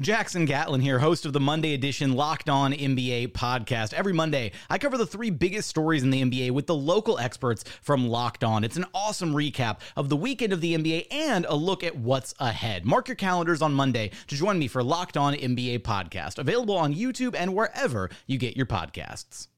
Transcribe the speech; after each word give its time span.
Jackson 0.00 0.46
Gatlin 0.46 0.80
here, 0.80 0.98
host 0.98 1.26
of 1.26 1.34
the 1.34 1.40
Monday 1.40 1.74
edition 1.74 2.14
Locked 2.14 2.48
On 2.48 2.72
NBA 2.72 3.32
podcast. 3.32 3.92
Every 3.92 4.14
Monday, 4.14 4.52
I 4.70 4.78
cover 4.78 4.96
the 4.96 5.04
three 5.04 5.28
biggest 5.28 5.68
stories 5.68 6.02
in 6.02 6.08
the 6.08 6.22
NBA 6.22 6.52
with 6.52 6.66
the 6.66 6.74
local 6.74 7.18
experts 7.18 7.64
from 7.82 8.08
Locked 8.08 8.42
On. 8.42 8.64
It's 8.64 8.78
an 8.78 8.86
awesome 8.94 9.34
recap 9.34 9.80
of 9.98 10.08
the 10.08 10.16
weekend 10.16 10.54
of 10.54 10.62
the 10.62 10.74
NBA 10.74 11.08
and 11.10 11.44
a 11.44 11.54
look 11.54 11.84
at 11.84 11.94
what's 11.96 12.34
ahead. 12.38 12.86
Mark 12.86 13.08
your 13.08 13.14
calendars 13.14 13.60
on 13.60 13.74
Monday 13.74 14.10
to 14.28 14.34
join 14.34 14.58
me 14.58 14.68
for 14.68 14.82
Locked 14.82 15.18
On 15.18 15.34
NBA 15.34 15.80
podcast, 15.80 16.38
available 16.38 16.78
on 16.78 16.94
YouTube 16.94 17.34
and 17.36 17.54
wherever 17.54 18.08
you 18.26 18.38
get 18.38 18.56
your 18.56 18.66
podcasts. 18.66 19.48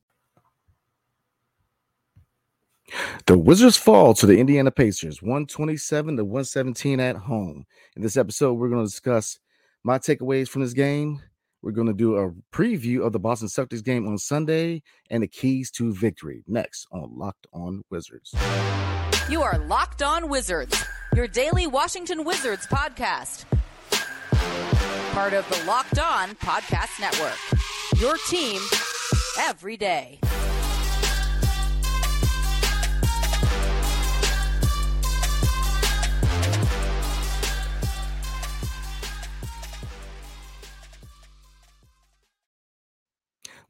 The 3.27 3.39
Wizards 3.39 3.77
fall 3.77 4.12
to 4.15 4.27
the 4.27 4.41
Indiana 4.41 4.73
Pacers, 4.73 5.23
127 5.23 6.17
to 6.17 6.25
117 6.25 6.99
at 6.99 7.15
home. 7.15 7.65
In 7.95 8.03
this 8.03 8.17
episode, 8.17 8.55
we're 8.55 8.69
going 8.69 8.84
to 8.84 8.91
discuss 8.91 9.39
my 9.84 9.98
takeaways 9.98 10.48
from 10.48 10.62
this 10.62 10.72
game. 10.72 11.20
We're 11.62 11.72
going 11.72 11.86
to 11.86 11.92
do 11.92 12.16
a 12.16 12.33
preview 12.52 13.06
of 13.06 13.12
the 13.12 13.20
Boston 13.20 13.48
Celtics 13.48 13.84
game 13.84 14.06
on 14.08 14.19
Sunday 14.19 14.83
and 15.11 15.22
the 15.22 15.28
keys 15.28 15.70
to 15.72 15.94
victory 15.94 16.42
next 16.48 16.86
on 16.91 17.16
Locked 17.16 17.47
On 17.52 17.83
Wizards. 17.91 18.34
You 19.28 19.42
are 19.42 19.58
Locked 19.58 20.03
On 20.03 20.28
Wizards, 20.28 20.84
your 21.14 21.28
daily 21.28 21.69
Washington 21.69 22.25
Wizards 22.25 22.66
podcast. 22.66 23.44
Part 25.12 25.34
of 25.34 25.48
the 25.48 25.64
Locked 25.66 26.00
On 26.00 26.30
Podcast 26.36 26.98
Network. 26.98 27.38
Your 28.00 28.16
team 28.28 28.60
every 29.38 29.77
day. 29.77 30.19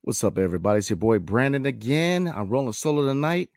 What's 0.05 0.25
up, 0.25 0.37
everybody? 0.37 0.79
It's 0.79 0.91
your 0.91 0.97
boy 0.97 1.21
Brandon 1.21 1.65
again. 1.65 2.27
I'm 2.27 2.49
rolling 2.49 2.73
solo 2.73 3.07
tonight. 3.07 3.51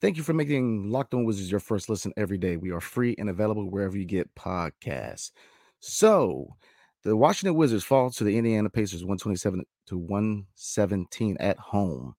Thank 0.00 0.16
you 0.16 0.22
for 0.22 0.32
making 0.32 0.90
Locked 0.90 1.12
On 1.12 1.26
Wizards 1.26 1.50
your 1.50 1.60
first 1.60 1.90
listen 1.90 2.10
every 2.16 2.38
day. 2.38 2.56
We 2.56 2.70
are 2.70 2.80
free 2.80 3.14
and 3.18 3.28
available 3.28 3.68
wherever 3.68 3.98
you 3.98 4.06
get 4.06 4.34
podcasts. 4.34 5.32
So, 5.80 6.56
the 7.02 7.14
Washington 7.14 7.54
Wizards 7.54 7.84
fall 7.84 8.10
to 8.12 8.24
the 8.24 8.38
Indiana 8.38 8.70
Pacers 8.70 9.02
127 9.02 9.62
to 9.88 9.98
117 9.98 11.36
at 11.38 11.58
home. 11.58 12.14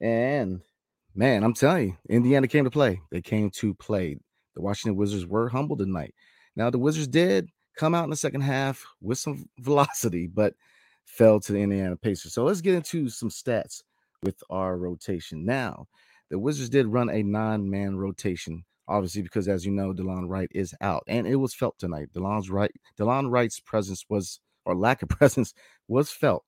And 0.00 0.60
man, 1.14 1.44
I'm 1.44 1.54
telling 1.54 1.86
you, 1.86 1.96
Indiana 2.08 2.48
came 2.48 2.64
to 2.64 2.72
play. 2.72 3.00
They 3.12 3.22
came 3.22 3.50
to 3.50 3.72
play. 3.74 4.16
The 4.56 4.62
Washington 4.62 4.96
Wizards 4.96 5.26
were 5.26 5.48
humble 5.48 5.76
tonight. 5.76 6.12
Now, 6.56 6.70
the 6.70 6.78
Wizards 6.80 7.06
did 7.06 7.50
come 7.76 7.94
out 7.94 8.02
in 8.02 8.10
the 8.10 8.16
second 8.16 8.40
half 8.40 8.84
with 9.00 9.18
some 9.18 9.48
velocity, 9.60 10.26
but 10.26 10.54
fell 11.08 11.40
to 11.40 11.52
the 11.52 11.60
Indiana 11.60 11.96
Pacers. 11.96 12.34
So 12.34 12.44
let's 12.44 12.60
get 12.60 12.74
into 12.74 13.08
some 13.08 13.30
stats 13.30 13.82
with 14.22 14.36
our 14.50 14.76
rotation. 14.76 15.44
Now, 15.44 15.86
the 16.30 16.38
Wizards 16.38 16.68
did 16.68 16.86
run 16.86 17.08
a 17.08 17.22
nine 17.22 17.68
man 17.68 17.96
rotation, 17.96 18.64
obviously, 18.86 19.22
because 19.22 19.48
as 19.48 19.64
you 19.64 19.72
know, 19.72 19.92
Delon 19.92 20.28
Wright 20.28 20.50
is 20.54 20.74
out, 20.80 21.02
and 21.06 21.26
it 21.26 21.36
was 21.36 21.54
felt 21.54 21.78
tonight. 21.78 22.08
Delon's 22.14 22.50
right, 22.50 22.70
Delon 22.98 23.30
Wright's 23.30 23.60
presence 23.60 24.04
was, 24.08 24.40
or 24.64 24.76
lack 24.76 25.02
of 25.02 25.08
presence, 25.08 25.54
was 25.88 26.10
felt, 26.10 26.44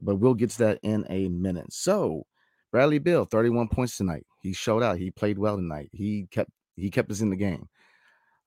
but 0.00 0.16
we'll 0.16 0.34
get 0.34 0.50
to 0.50 0.58
that 0.58 0.80
in 0.82 1.06
a 1.08 1.28
minute. 1.28 1.72
So, 1.72 2.26
Bradley 2.72 2.98
Beal, 2.98 3.24
31 3.24 3.68
points 3.68 3.96
tonight. 3.96 4.26
He 4.40 4.52
showed 4.52 4.82
out. 4.82 4.98
He 4.98 5.10
played 5.10 5.38
well 5.38 5.56
tonight. 5.56 5.90
He 5.92 6.26
kept 6.30 6.50
he 6.74 6.90
kept 6.90 7.10
us 7.10 7.20
in 7.20 7.30
the 7.30 7.36
game. 7.36 7.68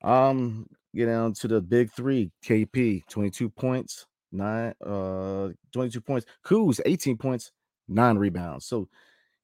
Um, 0.03 0.67
get 0.95 1.05
down 1.05 1.33
to 1.33 1.47
the 1.47 1.61
big 1.61 1.91
three. 1.91 2.31
KP, 2.43 3.03
22 3.07 3.49
points 3.49 4.07
nine, 4.35 4.73
uh, 4.85 5.49
22 5.71 6.01
points. 6.01 6.25
Kuz, 6.45 6.79
18 6.85 7.17
points, 7.17 7.51
nine 7.87 8.17
rebounds. 8.17 8.65
So, 8.65 8.87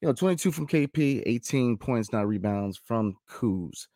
you 0.02 0.08
know, 0.08 0.14
22 0.14 0.52
from 0.52 0.68
KP, 0.68 1.24
18 1.26 1.78
points, 1.78 2.12
nine 2.12 2.26
rebounds 2.26 2.80
from 2.84 3.16
Kuz. 3.30 3.88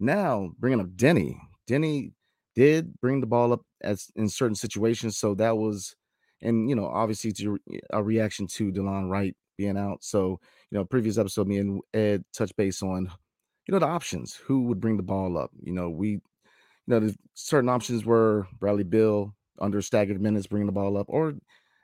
Now, 0.00 0.50
bringing 0.58 0.80
up 0.80 0.88
Deni. 0.96 1.36
Deni 1.68 2.12
did 2.54 3.00
bring 3.00 3.20
the 3.20 3.26
ball 3.26 3.52
up 3.52 3.62
as 3.82 4.10
in 4.16 4.28
certain 4.28 4.56
situations. 4.56 5.16
So 5.16 5.34
that 5.36 5.56
was, 5.56 5.94
and, 6.40 6.68
you 6.68 6.74
know, 6.74 6.86
obviously 6.86 7.32
to 7.32 7.58
a 7.90 8.02
reaction 8.02 8.46
to 8.48 8.72
Delon 8.72 9.08
Wright 9.08 9.36
being 9.56 9.76
out. 9.76 10.02
So, 10.02 10.40
you 10.70 10.78
know, 10.78 10.84
previous 10.84 11.18
episode, 11.18 11.46
me 11.46 11.58
and 11.58 11.80
Ed 11.94 12.24
touched 12.32 12.56
base 12.56 12.82
on, 12.82 13.10
you 13.66 13.72
know, 13.72 13.78
the 13.78 13.86
options. 13.86 14.34
Who 14.34 14.64
would 14.64 14.80
bring 14.80 14.96
the 14.96 15.02
ball 15.02 15.38
up? 15.38 15.50
You 15.62 15.72
know, 15.72 15.88
we, 15.88 16.10
you 16.10 16.20
know, 16.88 17.00
the 17.00 17.16
certain 17.34 17.68
options 17.68 18.04
were 18.04 18.46
Bradley 18.58 18.84
Beal, 18.84 19.34
under 19.60 19.82
staggered 19.82 20.20
minutes, 20.20 20.46
bringing 20.46 20.66
the 20.66 20.72
ball 20.72 20.96
up, 20.96 21.06
or 21.08 21.34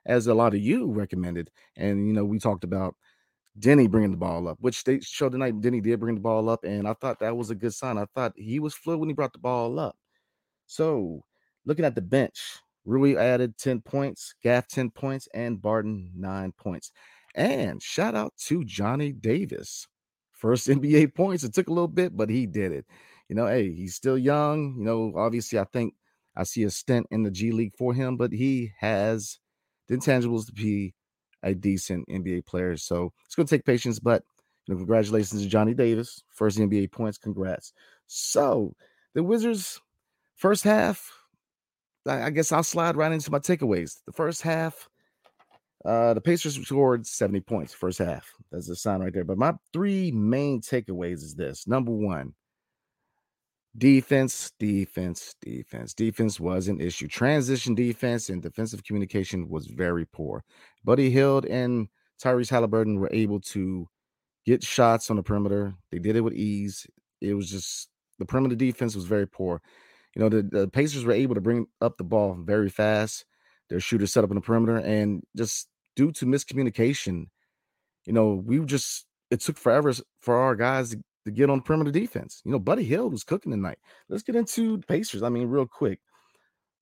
as 0.07 0.27
a 0.27 0.35
lot 0.35 0.55
of 0.55 0.61
you 0.61 0.91
recommended. 0.91 1.51
And, 1.77 2.07
you 2.07 2.13
know, 2.13 2.25
we 2.25 2.39
talked 2.39 2.65
about 2.65 2.97
Deni 3.59 3.91
bringing 3.91 4.11
the 4.11 4.17
ball 4.17 4.49
up, 4.49 4.59
which 4.61 4.85
they 4.85 5.01
showed 5.01 5.33
tonight. 5.33 5.61
Deni 5.61 5.83
did 5.83 6.01
bring 6.01 6.15
the 6.15 6.21
ball 6.21 6.49
up, 6.49 6.65
and 6.65 6.87
I 6.87 6.95
thought 6.95 7.21
that 7.21 7.37
was 7.37 7.51
a 7.51 7.55
good 7.55 7.75
sign. 7.75 7.99
I 7.99 8.07
thought 8.15 8.33
he 8.37 8.61
was 8.61 8.75
fluid 8.75 9.01
when 9.01 9.09
he 9.09 9.15
brought 9.15 9.33
the 9.33 9.39
ball 9.39 9.79
up. 9.79 9.97
So, 10.67 11.23
looking 11.65 11.85
at 11.85 11.95
the 11.95 12.03
bench, 12.03 12.41
Rui 12.85 13.17
added 13.17 13.59
10 13.59 13.81
points, 13.81 14.35
Gaff 14.43 14.69
10 14.69 14.91
points, 14.91 15.29
and 15.35 15.61
Barton 15.61 16.11
9 16.17 16.53
points. 16.53 16.93
And 17.35 17.83
shout 17.83 18.15
out 18.15 18.33
to 18.47 18.65
Johnny 18.65 19.13
Davis. 19.13 19.87
First 20.33 20.69
NBA 20.69 21.15
points. 21.15 21.45
It 21.45 21.55
took 21.55 21.69
a 21.69 21.73
little 21.73 21.89
bit, 21.89 22.17
but 22.17 22.31
he 22.31 22.47
did 22.47 22.73
it. 22.73 22.87
You 23.29 23.37
know, 23.37 23.47
hey, 23.47 23.73
he's 23.73 23.95
still 23.95 24.17
young. 24.17 24.77
You 24.79 24.85
know, 24.85 25.13
obviously, 25.17 25.59
I 25.59 25.65
think 25.65 25.95
I 26.39 26.45
see 26.45 26.63
a 26.63 26.71
stint 26.71 27.07
in 27.11 27.25
the 27.25 27.31
G 27.31 27.51
League 27.51 27.75
for 27.77 27.93
him, 27.93 28.17
but 28.17 28.33
he 28.33 28.73
has 28.79 29.41
the 29.89 29.97
intangibles 29.97 30.47
to 30.47 30.53
be 30.53 30.95
a 31.43 31.53
decent 31.53 32.09
NBA 32.09 32.47
player. 32.47 32.77
So 32.77 33.13
it's 33.27 33.35
going 33.35 33.47
to 33.47 33.57
take 33.57 33.67
patience, 33.67 33.99
but 33.99 34.23
you 34.67 34.75
know, 34.75 34.79
congratulations 34.79 35.43
to 35.43 35.49
Johnny 35.49 35.75
Davis, 35.75 36.23
first 36.31 36.59
NBA 36.59 36.93
points. 36.93 37.19
Congrats. 37.19 37.73
So 38.07 38.75
the 39.15 39.25
Wizards, 39.25 39.81
first 40.37 40.63
half, 40.63 41.11
I 42.07 42.31
guess 42.31 42.53
I'll 42.53 42.63
slide 42.63 42.97
right 42.97 43.13
into 43.13 43.31
my 43.33 43.41
takeaways. 43.41 43.99
The 44.07 44.13
first 44.13 44.43
half, 44.43 44.89
uh, 45.85 46.15
the 46.15 46.21
Pacers 46.21 46.61
scored 46.61 47.07
70 47.07 47.41
points 47.41 47.75
first 47.75 47.99
half. 47.99 48.33
That's 48.53 48.69
a 48.69 48.77
sign 48.77 49.01
right 49.01 49.13
there. 49.13 49.25
But 49.25 49.39
my 49.39 49.55
three 49.73 50.13
main 50.13 50.61
takeaways 50.61 51.23
is 51.25 51.35
this: 51.35 51.67
number 51.67 51.91
one, 51.91 52.35
Defense, 53.79 54.53
defense, 54.59 55.37
defense. 55.41 55.95
Defense 55.95 56.41
was 56.41 56.69
an 56.69 56.81
issue. 56.81 57.07
Transition 57.07 57.75
defense 57.75 58.29
and 58.29 58.43
defensive 58.43 58.83
communication 58.83 59.49
was 59.49 59.67
very 59.69 60.05
poor. 60.05 60.43
Buddy 60.85 61.11
Hield 61.11 61.47
and 61.47 61.89
Tyrese 62.23 62.51
Halliburton 62.51 62.99
were 62.99 63.11
able 63.13 63.41
to 63.41 63.89
get 64.45 64.65
shots 64.65 65.11
on 65.11 65.17
the 65.17 65.23
perimeter. 65.23 65.75
They 65.93 65.99
did 65.99 66.17
it 66.17 66.23
with 66.23 66.35
ease. 66.35 66.87
It 67.21 67.35
was 67.35 67.51
just 67.51 67.89
the 68.19 68.27
perimeter 68.27 68.57
defense 68.57 68.97
was 68.97 69.05
very 69.05 69.29
poor. 69.29 69.63
You 70.17 70.23
know, 70.23 70.29
the, 70.29 70.43
the 70.43 70.69
Pacers 70.69 71.05
were 71.05 71.13
able 71.13 71.37
to 71.37 71.41
bring 71.41 71.67
up 71.81 71.99
the 71.99 72.05
ball 72.05 72.37
very 72.41 72.71
fast. 72.71 73.25
Their 73.69 73.81
shooters 73.81 74.13
set 74.13 74.25
up 74.25 74.31
in 74.31 74.37
the 74.37 74.41
perimeter 74.41 74.79
and 74.79 75.23
just 75.37 75.69
due 75.95 76.11
to 76.13 76.27
miscommunication. 76.27 77.27
You 78.07 78.13
know, 78.13 78.43
we 78.45 78.59
just 78.61 79.07
it 79.31 79.41
took 79.41 79.59
forever 79.59 79.93
for 80.21 80.37
our 80.37 80.57
guys 80.57 80.91
to, 80.91 81.03
to 81.29 81.35
get 81.35 81.51
on 81.51 81.61
perimeter 81.61 81.91
defense. 81.91 82.43
You 82.45 82.53
know, 82.53 82.59
Buddy 82.59 82.85
Hield 82.85 83.13
was 83.13 83.25
cooking 83.25 83.53
tonight. 83.53 83.79
Let's 84.09 84.23
get 84.23 84.37
into 84.37 84.79
Pacers. 84.89 85.23
I 85.23 85.29
mean, 85.29 85.49
real 85.49 85.67
quick. 85.67 86.01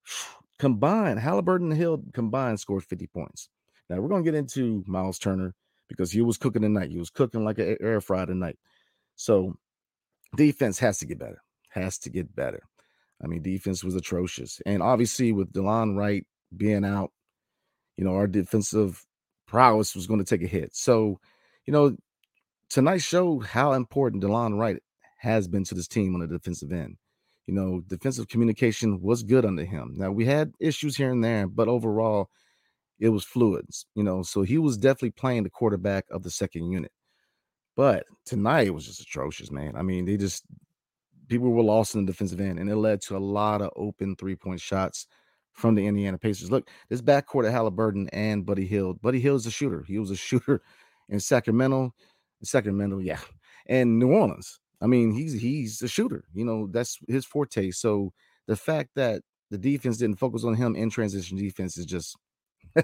Combined, 0.59 1.19
Halliburton 1.21 1.71
and 1.71 1.77
Hield 1.77 2.15
combined 2.15 2.59
scored 2.59 2.83
50 2.83 3.09
points. 3.09 3.51
Now 3.91 4.01
we're 4.01 4.09
gonna 4.09 4.23
get 4.23 4.35
into 4.35 4.83
Miles 4.87 5.19
Turner 5.19 5.55
because 5.87 6.11
he 6.11 6.23
was 6.23 6.39
cooking 6.39 6.63
tonight. 6.63 6.91
He 6.91 6.99
was 6.99 7.11
cooking 7.11 7.45
like 7.45 7.59
an 7.59 7.77
air 7.79 8.01
fryer 8.01 8.25
tonight. 8.25 8.57
So 9.17 9.59
defense 10.35 10.79
has 10.79 10.99
to 11.01 11.07
get 11.07 11.19
better. 11.19 11.43
Has 11.69 11.99
to 11.99 12.11
get 12.11 12.35
better. 12.35 12.63
I 13.23 13.27
mean, 13.27 13.43
defense 13.43 13.85
was 13.85 13.95
atrocious. 13.95 14.61
And 14.67 14.83
obviously, 14.83 15.33
with 15.33 15.53
Delon 15.53 15.97
Wright 15.97 16.25
being 16.57 16.85
out, 16.85 17.13
you 17.97 18.05
know, 18.05 18.15
our 18.15 18.27
defensive 18.27 19.05
prowess 19.47 19.95
was 19.95 20.07
going 20.07 20.23
to 20.23 20.25
take 20.25 20.43
a 20.43 20.51
hit. 20.51 20.75
So, 20.75 21.21
you 21.67 21.73
know, 21.73 21.97
tonight 22.69 23.03
showed 23.03 23.41
how 23.41 23.73
important 23.73 24.23
Delon 24.23 24.59
Wright 24.59 24.79
has 25.19 25.49
been 25.49 25.65
to 25.65 25.75
this 25.75 25.89
team 25.89 26.15
on 26.15 26.21
the 26.21 26.27
defensive 26.27 26.73
end. 26.73 26.97
You 27.47 27.55
know, 27.55 27.81
defensive 27.87 28.29
communication 28.29 29.01
was 29.01 29.23
good 29.23 29.45
under 29.45 29.65
him. 29.65 29.95
Now 29.97 30.11
we 30.11 30.25
had 30.25 30.53
issues 30.59 30.97
here 30.97 31.11
and 31.11 31.23
there, 31.23 31.47
but 31.47 31.69
overall, 31.69 32.29
it 32.99 33.11
was 33.11 33.25
fluids. 33.25 33.87
You 33.95 34.03
know, 34.03 34.23
so 34.23 34.43
he 34.43 34.59
was 34.59 34.77
definitely 34.77 35.13
playing 35.13 35.45
the 35.45 35.51
quarterback 35.51 36.07
of 36.11 36.23
the 36.23 36.31
second 36.31 36.71
unit. 36.71 36.91
But 37.77 38.05
tonight 38.25 38.67
it 38.67 38.75
was 38.75 38.87
just 38.87 39.01
atrocious, 39.01 39.51
man. 39.51 39.77
I 39.77 39.83
mean, 39.83 40.07
they 40.07 40.17
just 40.17 40.45
people 41.29 41.51
were 41.51 41.63
lost 41.63 41.95
in 41.95 42.05
the 42.05 42.13
defensive 42.13 42.41
end, 42.41 42.59
and 42.59 42.71
it 42.71 42.77
led 42.77 43.01
to 43.03 43.17
a 43.17 43.19
lot 43.19 43.63
of 43.63 43.71
open 43.77 44.17
three 44.17 44.37
point 44.37 44.61
shots 44.61 45.07
from 45.53 45.75
the 45.75 45.87
Indiana 45.87 46.19
Pacers. 46.19 46.51
Look, 46.51 46.69
this 46.89 47.03
backcourt 47.03 47.47
of 47.47 47.53
Halliburton 47.53 48.09
and 48.13 48.45
Buddy 48.45 48.67
Hield. 48.67 49.01
Buddy 49.01 49.21
Hield 49.21 49.41
is 49.41 49.47
a 49.47 49.51
shooter. 49.51 49.85
He 49.87 49.99
was 49.99 50.11
a 50.11 50.17
shooter 50.17 50.63
in 51.09 51.21
Sacramento. 51.21 51.95
Sacramento, 52.47 52.99
yeah, 52.99 53.21
and 53.67 53.99
New 53.99 54.13
Orleans. 54.13 54.61
I 54.81 54.87
mean, 54.87 55.13
he's 55.13 55.33
he's 55.33 55.83
a 55.83 55.89
shooter. 55.89 56.25
You 56.35 56.45
know, 56.45 56.69
that's 56.71 56.99
his 57.09 57.25
forte. 57.25 57.71
So 57.71 58.13
the 58.47 58.57
fact 58.57 58.91
that 58.97 59.23
the 59.51 59.59
defense 59.59 59.99
didn't 59.99 60.19
focus 60.19 60.45
on 60.45 60.55
him 60.55 60.75
in 60.77 60.91
transition 60.91 61.37
defense 61.37 61.77
is 61.77 61.87
just 61.87 62.17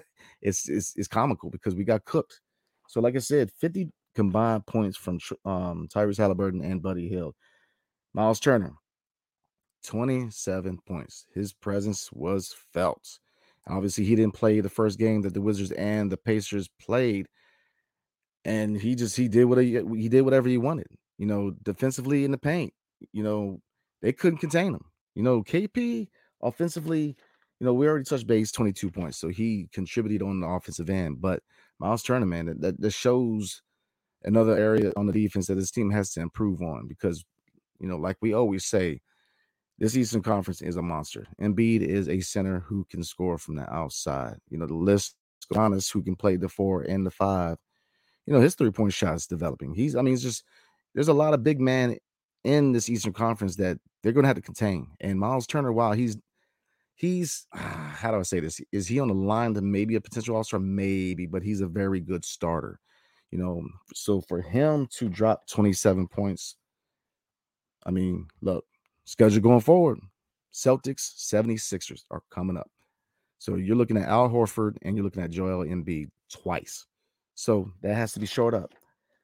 it's, 0.43 0.69
it's 0.69 0.95
it's 0.97 1.09
comical 1.09 1.51
because 1.51 1.75
we 1.75 1.85
got 1.85 2.05
cooked. 2.05 2.41
So, 2.89 3.01
like 3.01 3.17
I 3.17 3.21
said, 3.21 3.51
50 3.59 3.91
combined 4.15 4.67
points 4.67 4.97
from 4.97 5.19
um, 5.45 5.89
Tyrese 5.89 6.19
Halliburton 6.19 6.63
and 6.63 6.83
Buddy 6.83 7.09
Hield. 7.09 7.35
Miles 8.15 8.41
Turner, 8.41 8.73
27 9.85 10.79
points. 10.87 11.27
His 11.35 11.53
presence 11.53 12.11
was 12.13 12.55
felt. 12.73 13.19
Obviously, 13.69 14.05
he 14.05 14.17
didn't 14.17 14.35
play 14.35 14.61
the 14.61 14.69
first 14.69 14.99
game 14.99 15.23
that 15.23 15.35
the 15.35 15.41
Wizards 15.41 15.71
and 15.73 16.11
the 16.11 16.17
Pacers 16.17 16.69
played, 16.81 17.27
and 18.45 18.77
he 18.81 18.95
just 18.95 19.17
he 19.17 19.29
did 19.29 19.45
what 19.45 19.59
he, 19.59 19.81
he 19.97 20.09
did 20.09 20.23
whatever 20.23 20.49
he 20.49 20.59
wanted. 20.59 20.89
You 21.19 21.27
know, 21.27 21.53
defensively 21.63 22.25
in 22.25 22.31
the 22.31 22.39
paint, 22.39 22.73
you 23.13 23.23
know 23.23 23.61
they 24.01 24.13
couldn't 24.13 24.39
contain 24.39 24.75
him. 24.75 24.85
You 25.15 25.23
know, 25.23 25.43
KP 25.43 26.09
offensively, 26.43 27.17
you 27.61 27.67
know 27.67 27.75
we 27.75 27.87
already 27.87 28.05
touched 28.05 28.27
base 28.27 28.51
22 28.53 28.91
points, 28.91 29.19
so 29.19 29.29
he 29.29 29.69
contributed 29.73 30.23
on 30.23 30.41
the 30.41 30.47
offensive 30.47 30.91
end. 30.91 31.21
But 31.21 31.43
Miles 31.79 32.03
Turner, 32.03 32.27
man, 32.27 32.47
that, 32.47 32.61
that, 32.61 32.81
that 32.81 32.91
shows 32.93 33.63
another 34.25 34.57
area 34.57 34.93
on 34.97 35.07
the 35.07 35.13
defense 35.13 35.49
that 35.49 35.57
this 35.57 35.71
team 35.71 35.91
has 35.91 36.13
to 36.13 36.21
improve 36.21 36.63
on 36.63 36.87
because 36.87 37.25
you 37.83 37.89
know, 37.89 37.97
like 37.97 38.17
we 38.23 38.33
always 38.33 38.65
say, 38.65 39.01
this 39.79 39.97
Eastern 39.97 40.23
Conference 40.23 40.63
is 40.63 40.77
a 40.77 40.83
monster. 40.83 41.27
Embiid 41.41 41.81
is 41.81 42.09
a 42.09 42.21
center 42.21 42.61
who 42.61 42.87
can 42.89 43.03
score 43.03 43.37
from 43.37 43.57
the 43.57 43.71
outside. 43.73 44.37
You 44.49 44.59
know, 44.59 44.67
the 44.67 44.75
list 44.75 45.17
Giannis 45.53 45.93
who 45.93 46.03
can 46.03 46.15
play 46.15 46.37
the 46.37 46.49
four 46.49 46.83
and 46.83 47.05
the 47.05 47.11
five. 47.11 47.59
You 48.27 48.33
know, 48.33 48.41
his 48.41 48.55
three 48.55 48.71
point 48.71 48.93
shot 48.93 49.15
is 49.15 49.27
developing. 49.27 49.75
He's, 49.75 49.97
I 49.97 50.03
mean, 50.03 50.15
it's 50.15 50.23
just 50.23 50.45
there's 50.95 51.09
a 51.09 51.15
lot 51.15 51.35
of 51.35 51.43
big 51.43 51.61
man 51.61 51.97
in 52.45 52.73
this 52.73 52.89
Eastern 52.89 53.13
Conference 53.13 53.57
that 53.57 53.79
they're 54.03 54.13
going 54.13 54.25
to 54.25 54.29
have 54.29 54.37
to 54.37 54.43
contain. 54.43 54.89
And 55.01 55.19
Miles 55.19 55.47
Turner, 55.47 55.73
while 55.73 55.93
he's 55.93 56.17
he's 56.95 57.47
how 57.53 58.11
do 58.11 58.19
I 58.19 58.23
say 58.23 58.41
this? 58.41 58.61
Is 58.73 58.87
he 58.87 59.01
on 59.01 59.09
the 59.09 59.15
line 59.15 59.55
to 59.55 59.61
maybe 59.61 59.97
a 59.97 60.01
potential 60.01 60.37
all 60.37 60.45
star? 60.45 60.61
Maybe, 60.61 61.27
but 61.27 61.43
he's 61.43 61.61
a 61.61 61.67
very 61.67 62.01
good 62.01 62.25
starter. 62.25 62.79
You 63.31 63.39
know, 63.39 63.67
so 63.95 64.21
for 64.21 64.43
him 64.43 64.87
to 64.99 65.09
drop 65.09 65.47
27 65.47 66.07
points 66.09 66.57
I 67.85 67.91
mean, 67.91 68.29
look, 68.41 68.65
schedule 69.05 69.41
going 69.41 69.61
forward. 69.61 69.99
Celtics, 70.53 71.15
76ers 71.17 72.05
are 72.11 72.23
coming 72.31 72.57
up. 72.57 72.71
So 73.39 73.57
you're 73.57 73.77
looking 73.77 73.97
at 73.97 74.09
Al 74.09 74.29
Horford 74.29 74.77
and 74.83 74.97
you're 74.97 75.05
looking 75.05 75.23
at 75.23 75.31
Joel 75.31 75.65
Embiid 75.65 76.11
twice. 76.31 76.87
So 77.35 77.71
that 77.83 77.95
has 77.95 78.13
to 78.13 78.21
be 78.21 78.27
short 78.27 78.55
up. 78.55 78.73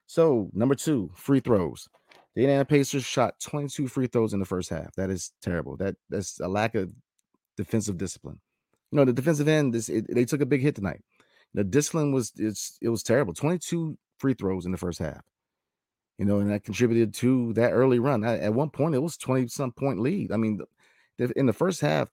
So 0.06 0.50
number 0.52 0.74
two, 0.74 1.10
free 1.14 1.40
throws. 1.40 1.88
The 2.34 2.42
Indiana 2.42 2.64
Pacers 2.64 3.04
shot 3.04 3.40
22 3.40 3.88
free 3.88 4.06
throws 4.06 4.32
in 4.32 4.40
the 4.40 4.46
first 4.46 4.70
half. 4.70 4.94
That 4.96 5.10
is 5.10 5.32
terrible. 5.42 5.76
That 5.76 5.96
that's 6.08 6.40
a 6.40 6.48
lack 6.48 6.74
of 6.74 6.90
defensive 7.56 7.98
discipline. 7.98 8.40
You 8.90 8.96
know, 8.96 9.04
the 9.04 9.12
defensive 9.12 9.48
end, 9.48 9.74
this 9.74 9.88
it, 9.88 10.06
they 10.08 10.24
took 10.24 10.40
a 10.40 10.46
big 10.46 10.62
hit 10.62 10.76
tonight. 10.76 11.02
The 11.54 11.64
discipline 11.64 12.12
was 12.12 12.32
it's 12.36 12.78
it 12.80 12.88
was 12.88 13.02
terrible. 13.02 13.34
22 13.34 13.98
free 14.18 14.34
throws 14.34 14.66
in 14.66 14.72
the 14.72 14.78
first 14.78 14.98
half 14.98 15.22
you 16.18 16.24
know, 16.24 16.40
and 16.40 16.50
that 16.50 16.64
contributed 16.64 17.14
to 17.14 17.52
that 17.54 17.70
early 17.70 18.00
run. 18.00 18.24
At, 18.24 18.52
one 18.52 18.70
point, 18.70 18.94
it 18.94 18.98
was 18.98 19.16
20 19.16 19.46
some 19.48 19.72
point 19.72 20.00
lead. 20.00 20.32
I 20.32 20.36
mean, 20.36 20.60
in 21.36 21.46
the 21.46 21.52
first 21.52 21.80
half, 21.80 22.08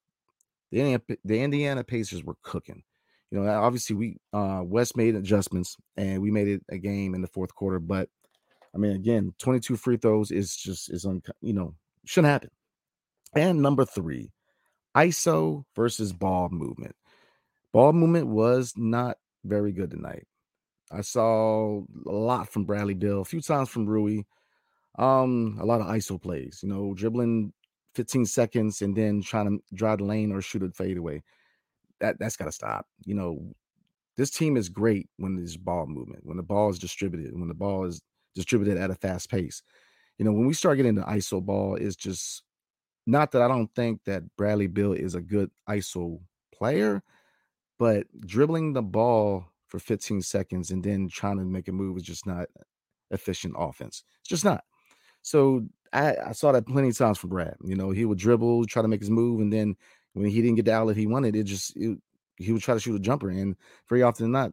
the 0.71 0.79
Indiana, 0.79 1.01
the 1.23 1.41
Indiana 1.41 1.83
Pacers 1.83 2.23
were 2.23 2.37
cooking. 2.43 2.83
You 3.35 3.41
know, 3.41 3.49
obviously, 3.49 3.97
we, 3.97 4.17
uh, 4.31 4.61
Wes 4.63 4.95
made 4.95 5.13
adjustments 5.13 5.75
and 5.97 6.21
we 6.21 6.31
made 6.31 6.47
it 6.47 6.61
a 6.69 6.77
game 6.77 7.13
in 7.13 7.21
the 7.21 7.27
fourth 7.27 7.53
quarter. 7.53 7.79
But 7.79 8.07
I 8.73 8.77
mean, 8.77 8.93
again, 8.93 9.33
22 9.39 9.75
free 9.75 9.97
throws 9.97 10.31
is 10.31 10.55
just, 10.55 10.89
is, 10.89 11.05
un, 11.05 11.21
you 11.41 11.51
know, 11.51 11.75
shouldn't 12.05 12.31
happen. 12.31 12.51
And 13.35 13.61
number 13.61 13.83
three, 13.83 14.31
ISO 14.95 15.65
versus 15.75 16.13
ball 16.13 16.47
movement. 16.49 16.95
Ball 17.73 17.91
movement 17.91 18.27
was 18.27 18.73
not 18.77 19.17
very 19.43 19.73
good 19.73 19.91
tonight. 19.91 20.25
I 20.89 21.01
saw 21.01 21.81
a 22.05 22.11
lot 22.11 22.53
from 22.53 22.63
Bradley 22.63 22.93
Beal, 22.93 23.19
a 23.19 23.25
few 23.25 23.41
times 23.41 23.67
from 23.67 23.85
Rui. 23.85 24.21
Um, 24.97 25.57
a 25.59 25.65
lot 25.65 25.81
of 25.81 25.87
ISO 25.87 26.21
plays, 26.21 26.61
you 26.63 26.69
know, 26.69 26.93
dribbling 26.93 27.51
15 27.95 28.27
seconds 28.27 28.81
and 28.81 28.95
then 28.95 29.21
trying 29.21 29.49
to 29.49 29.75
drive 29.75 29.97
the 29.97 30.05
lane 30.05 30.31
or 30.31 30.41
shoot 30.41 30.63
a 30.63 30.71
fade 30.71 30.95
away. 30.95 31.21
That 32.01 32.19
that's 32.19 32.35
gotta 32.37 32.51
stop. 32.51 32.87
You 33.05 33.15
know, 33.15 33.53
this 34.17 34.31
team 34.31 34.57
is 34.57 34.69
great 34.69 35.09
when 35.17 35.35
there's 35.35 35.57
ball 35.57 35.87
movement, 35.87 36.25
when 36.25 36.37
the 36.37 36.43
ball 36.43 36.69
is 36.69 36.79
distributed, 36.79 37.37
when 37.37 37.47
the 37.47 37.53
ball 37.53 37.85
is 37.85 38.01
distributed 38.35 38.77
at 38.77 38.91
a 38.91 38.95
fast 38.95 39.29
pace. 39.29 39.61
You 40.17 40.25
know, 40.25 40.31
when 40.31 40.45
we 40.45 40.53
start 40.53 40.77
getting 40.77 40.95
the 40.95 41.03
ISO 41.03 41.43
ball, 41.43 41.75
it's 41.75 41.95
just 41.95 42.43
not 43.05 43.31
that 43.31 43.41
I 43.41 43.47
don't 43.47 43.73
think 43.75 44.03
that 44.05 44.23
Bradley 44.37 44.67
Beal 44.67 44.93
is 44.93 45.15
a 45.15 45.21
good 45.21 45.51
ISO 45.69 46.19
player, 46.53 47.03
but 47.77 48.07
dribbling 48.21 48.73
the 48.73 48.81
ball 48.81 49.45
for 49.67 49.79
15 49.79 50.21
seconds 50.21 50.71
and 50.71 50.83
then 50.83 51.09
trying 51.09 51.37
to 51.37 51.43
make 51.43 51.67
a 51.67 51.71
move 51.71 51.97
is 51.97 52.03
just 52.03 52.25
not 52.25 52.47
efficient 53.11 53.55
offense. 53.57 54.03
It's 54.21 54.29
just 54.29 54.45
not. 54.45 54.63
So 55.21 55.65
I, 55.91 56.15
I 56.27 56.31
saw 56.31 56.51
that 56.51 56.67
plenty 56.67 56.89
of 56.89 56.97
times 56.97 57.17
from 57.17 57.31
Brad. 57.31 57.55
You 57.63 57.75
know, 57.75 57.91
he 57.91 58.05
would 58.05 58.17
dribble, 58.17 58.65
try 58.65 58.81
to 58.81 58.87
make 58.87 59.01
his 59.01 59.09
move, 59.09 59.41
and 59.41 59.51
then 59.51 59.75
when 60.15 60.31
he 60.31 60.41
didn't 60.41 60.55
get 60.55 60.65
the 60.65 60.73
outlet 60.73 60.95
he 60.97 61.07
wanted, 61.07 61.35
it 61.35 61.43
just 61.43 61.75
it, 61.75 61.97
he 62.37 62.51
would 62.51 62.61
try 62.61 62.73
to 62.73 62.79
shoot 62.79 62.95
a 62.95 62.99
jumper, 62.99 63.29
and 63.29 63.55
very 63.87 64.01
often 64.01 64.31
not. 64.31 64.51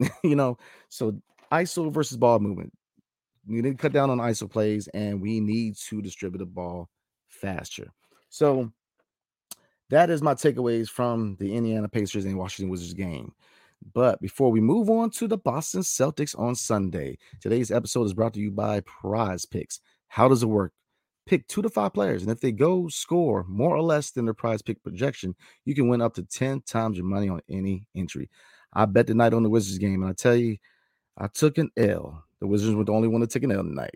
you 0.22 0.36
know, 0.36 0.56
so 0.88 1.20
ISO 1.52 1.92
versus 1.92 2.16
ball 2.16 2.38
movement. 2.38 2.72
We 3.46 3.60
need 3.60 3.70
to 3.70 3.74
cut 3.74 3.92
down 3.92 4.10
on 4.10 4.18
ISO 4.18 4.48
plays, 4.48 4.88
and 4.88 5.20
we 5.20 5.40
need 5.40 5.76
to 5.88 6.00
distribute 6.00 6.38
the 6.38 6.46
ball 6.46 6.88
faster. 7.26 7.88
So 8.28 8.72
that 9.90 10.10
is 10.10 10.22
my 10.22 10.34
takeaways 10.34 10.88
from 10.88 11.36
the 11.40 11.56
Indiana 11.56 11.88
Pacers 11.88 12.24
and 12.24 12.38
Washington 12.38 12.70
Wizards 12.70 12.94
game. 12.94 13.32
But 13.94 14.20
before 14.20 14.50
we 14.50 14.60
move 14.60 14.90
on 14.90 15.10
to 15.12 15.26
the 15.26 15.38
Boston 15.38 15.82
Celtics 15.82 16.38
on 16.38 16.54
Sunday, 16.54 17.18
today's 17.40 17.70
episode 17.70 18.04
is 18.04 18.14
brought 18.14 18.34
to 18.34 18.40
you 18.40 18.50
by 18.50 18.80
Prize 18.80 19.44
Picks. 19.44 19.80
How 20.08 20.28
does 20.28 20.42
it 20.42 20.48
work? 20.48 20.72
Pick 21.28 21.46
two 21.46 21.60
to 21.60 21.68
five 21.68 21.92
players, 21.92 22.22
and 22.22 22.30
if 22.30 22.40
they 22.40 22.52
go 22.52 22.88
score 22.88 23.44
more 23.46 23.76
or 23.76 23.82
less 23.82 24.12
than 24.12 24.24
their 24.24 24.32
prize 24.32 24.62
pick 24.62 24.82
projection, 24.82 25.34
you 25.66 25.74
can 25.74 25.86
win 25.86 26.00
up 26.00 26.14
to 26.14 26.22
10 26.22 26.62
times 26.62 26.96
your 26.96 27.04
money 27.04 27.28
on 27.28 27.42
any 27.50 27.84
entry. 27.94 28.30
I 28.72 28.86
bet 28.86 29.06
the 29.06 29.14
night 29.14 29.34
on 29.34 29.42
the 29.42 29.50
Wizards 29.50 29.76
game, 29.76 30.02
and 30.02 30.10
I 30.10 30.14
tell 30.14 30.34
you, 30.34 30.56
I 31.18 31.26
took 31.26 31.58
an 31.58 31.70
L. 31.76 32.24
The 32.40 32.46
Wizards 32.46 32.74
were 32.74 32.84
the 32.84 32.94
only 32.94 33.08
one 33.08 33.20
to 33.20 33.26
take 33.26 33.42
an 33.42 33.52
L 33.52 33.62
tonight. 33.62 33.94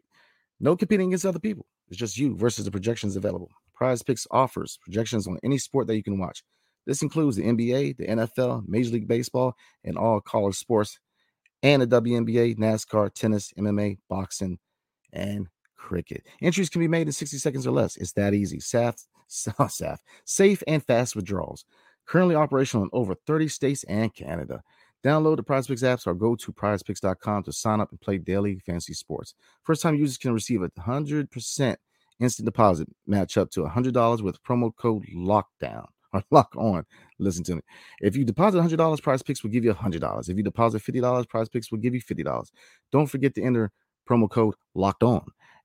No 0.60 0.76
competing 0.76 1.06
against 1.08 1.24
other 1.24 1.38
people. 1.38 1.64
It's 1.88 1.96
just 1.96 2.18
you 2.18 2.36
versus 2.36 2.66
the 2.66 2.70
projections 2.70 3.16
available. 3.16 3.48
Prize 3.74 4.02
Picks 4.02 4.26
offers 4.30 4.78
projections 4.82 5.26
on 5.26 5.38
any 5.42 5.56
sport 5.56 5.86
that 5.86 5.96
you 5.96 6.02
can 6.02 6.18
watch. 6.18 6.44
This 6.86 7.00
includes 7.00 7.36
the 7.36 7.44
NBA, 7.44 7.96
the 7.96 8.08
NFL, 8.08 8.68
Major 8.68 8.90
League 8.90 9.08
Baseball, 9.08 9.54
and 9.84 9.96
all 9.96 10.20
college 10.20 10.56
sports, 10.56 10.98
and 11.62 11.80
the 11.80 11.86
WNBA, 11.86 12.58
NASCAR, 12.58 13.10
tennis, 13.14 13.54
MMA, 13.58 13.96
boxing, 14.10 14.58
and 15.14 15.46
cricket. 15.82 16.24
Entries 16.40 16.70
can 16.70 16.80
be 16.80 16.88
made 16.88 17.08
in 17.08 17.12
60 17.12 17.36
seconds 17.38 17.66
or 17.66 17.72
less. 17.72 17.96
It's 17.96 18.12
that 18.12 18.34
easy. 18.34 18.58
SAF, 18.58 19.04
SAF, 19.28 19.98
safe 20.24 20.62
and 20.66 20.82
fast 20.84 21.16
withdrawals. 21.16 21.64
Currently 22.06 22.36
operational 22.36 22.84
in 22.84 22.90
over 22.92 23.14
30 23.26 23.48
states 23.48 23.84
and 23.84 24.14
Canada. 24.14 24.62
Download 25.04 25.36
the 25.36 25.42
Prize 25.42 25.66
Picks 25.66 25.82
apps 25.82 26.06
or 26.06 26.14
go 26.14 26.36
to 26.36 26.52
prizepicks.com 26.52 27.42
to 27.42 27.52
sign 27.52 27.80
up 27.80 27.90
and 27.90 28.00
play 28.00 28.18
daily 28.18 28.60
fantasy 28.64 28.94
sports. 28.94 29.34
First 29.64 29.82
time 29.82 29.96
users 29.96 30.16
can 30.16 30.32
receive 30.32 30.62
a 30.62 30.68
100% 30.70 31.76
instant 32.20 32.46
deposit 32.46 32.88
match 33.06 33.36
up 33.36 33.50
to 33.50 33.62
$100 33.62 34.22
with 34.22 34.42
promo 34.44 34.74
code 34.76 35.04
LOCKDOwn 35.14 35.86
or 36.12 36.22
LOCK 36.30 36.56
ON. 36.56 36.84
Listen 37.18 37.42
to 37.44 37.56
me. 37.56 37.62
If 38.00 38.14
you 38.14 38.24
deposit 38.24 38.58
$100, 38.58 39.02
Prize 39.02 39.22
Picks 39.22 39.42
will 39.42 39.50
give 39.50 39.64
you 39.64 39.74
$100. 39.74 40.28
If 40.28 40.36
you 40.36 40.44
deposit 40.44 40.82
$50, 40.82 41.28
Prize 41.28 41.48
Picks 41.48 41.72
will 41.72 41.78
give 41.78 41.94
you 41.94 42.02
$50. 42.02 42.50
Don't 42.92 43.06
forget 43.06 43.34
to 43.34 43.42
enter 43.42 43.72
promo 44.08 44.30
code 44.30 44.54
LOCKED 44.76 45.02
ON 45.02 45.26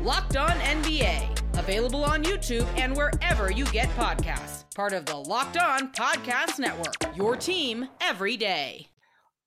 Locked 0.00 0.36
On 0.36 0.50
NBA, 0.50 1.58
available 1.58 2.04
on 2.04 2.22
YouTube 2.22 2.68
and 2.78 2.96
wherever 2.96 3.50
you 3.50 3.64
get 3.66 3.88
podcasts. 3.96 4.64
Part 4.76 4.92
of 4.92 5.06
the 5.06 5.16
Locked 5.16 5.56
On 5.56 5.92
Podcast 5.92 6.60
Network. 6.60 7.16
Your 7.16 7.34
team 7.34 7.88
every 8.00 8.36
day. 8.36 8.86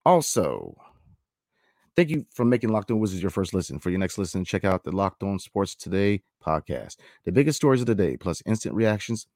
Also, 0.05 0.75
thank 1.96 2.10
you 2.10 2.25
for 2.34 2.43
making 2.43 2.70
Locked 2.70 2.91
On 2.91 3.00
Wizards 3.00 3.22
your 3.22 3.29
first 3.29 3.53
listen. 3.53 3.79
For 3.79 3.91
your 3.91 4.00
next 4.00 4.17
listen, 4.17 4.43
check 4.43 4.65
out 4.65 4.84
the 4.84 4.91
Locked 4.91 5.24
On 5.24 5.39
Sports 5.39 5.74
Today 5.74 6.22
podcast. 6.46 6.98
The 7.24 7.31
biggest 7.31 7.55
stories 7.55 7.79
of 7.79 7.88
the 7.88 7.96
day, 7.96 8.17
plus 8.17 8.43
instant 8.46 8.75
reactions, 8.75 9.27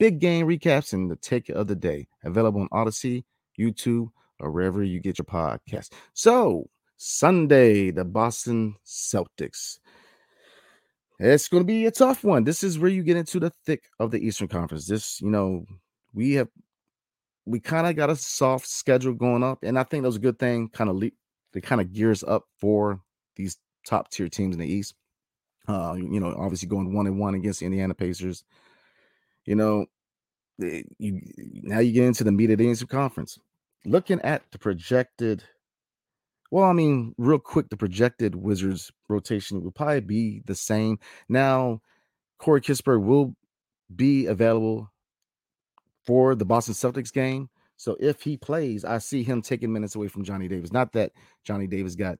big 0.00 0.18
game 0.18 0.48
recaps, 0.48 0.92
and 0.92 1.08
the 1.08 1.16
take 1.16 1.48
of 1.48 1.68
the 1.68 1.76
day. 1.76 2.08
Available 2.24 2.62
on 2.62 2.68
Audacy, 2.70 3.22
YouTube, 3.56 4.10
or 4.40 4.50
wherever 4.50 4.82
you 4.82 4.98
get 4.98 5.18
your 5.18 5.26
podcast. 5.26 5.92
So, 6.12 6.68
Sunday, 6.96 7.92
the 7.92 8.04
Boston 8.04 8.74
Celtics 8.84 9.78
it's 11.18 11.48
going 11.48 11.62
to 11.62 11.66
be 11.66 11.86
a 11.86 11.90
tough 11.90 12.24
one. 12.24 12.44
This 12.44 12.62
is 12.62 12.78
where 12.78 12.90
you 12.90 13.02
get 13.02 13.16
into 13.16 13.40
the 13.40 13.50
thick 13.64 13.84
of 13.98 14.10
the 14.10 14.18
Eastern 14.18 14.48
Conference. 14.48 14.86
This, 14.86 15.20
you 15.20 15.30
know, 15.30 15.64
we 16.14 16.34
have 16.34 16.48
we 17.46 17.60
kind 17.60 17.86
of 17.86 17.96
got 17.96 18.10
a 18.10 18.16
soft 18.16 18.66
schedule 18.66 19.14
going 19.14 19.42
up, 19.42 19.60
and 19.62 19.78
I 19.78 19.84
think 19.84 20.02
that 20.02 20.08
was 20.08 20.16
a 20.16 20.20
good 20.20 20.38
thing. 20.38 20.68
Kind 20.68 20.90
of 20.90 20.96
le- 20.96 21.10
it 21.54 21.62
kind 21.62 21.80
of 21.80 21.92
gears 21.92 22.22
up 22.22 22.44
for 22.58 23.00
these 23.36 23.56
top 23.86 24.10
tier 24.10 24.28
teams 24.28 24.54
in 24.54 24.60
the 24.60 24.66
East. 24.66 24.94
Uh, 25.68 25.94
you 25.96 26.20
know, 26.20 26.34
obviously 26.38 26.68
going 26.68 26.92
one 26.92 27.06
and 27.06 27.18
one 27.18 27.34
against 27.34 27.60
the 27.60 27.66
Indiana 27.66 27.94
Pacers. 27.94 28.44
You 29.46 29.54
know, 29.54 29.86
eh, 30.62 30.82
you 30.98 31.20
now 31.62 31.78
you 31.78 31.92
get 31.92 32.04
into 32.04 32.24
the 32.24 32.32
meat 32.32 32.50
of 32.50 32.58
the 32.58 32.64
Eastern 32.64 32.88
Conference. 32.88 33.38
Looking 33.84 34.20
at 34.22 34.42
the 34.50 34.58
projected 34.58 35.44
well, 36.50 36.64
I 36.64 36.72
mean, 36.72 37.14
real 37.18 37.38
quick, 37.38 37.68
the 37.68 37.76
projected 37.76 38.34
Wizards 38.34 38.92
rotation 39.08 39.62
will 39.62 39.72
probably 39.72 40.00
be 40.00 40.42
the 40.44 40.54
same. 40.54 40.98
Now, 41.28 41.80
Corey 42.38 42.60
Kispert 42.60 43.02
will 43.02 43.34
be 43.94 44.26
available 44.26 44.90
for 46.04 46.34
the 46.34 46.44
Boston 46.44 46.74
Celtics 46.74 47.12
game. 47.12 47.48
So 47.76 47.96
if 48.00 48.22
he 48.22 48.36
plays, 48.36 48.84
I 48.84 48.98
see 48.98 49.22
him 49.22 49.42
taking 49.42 49.72
minutes 49.72 49.96
away 49.96 50.08
from 50.08 50.24
Johnny 50.24 50.48
Davis. 50.48 50.72
Not 50.72 50.92
that 50.92 51.12
Johnny 51.44 51.66
Davis 51.66 51.94
got 51.94 52.18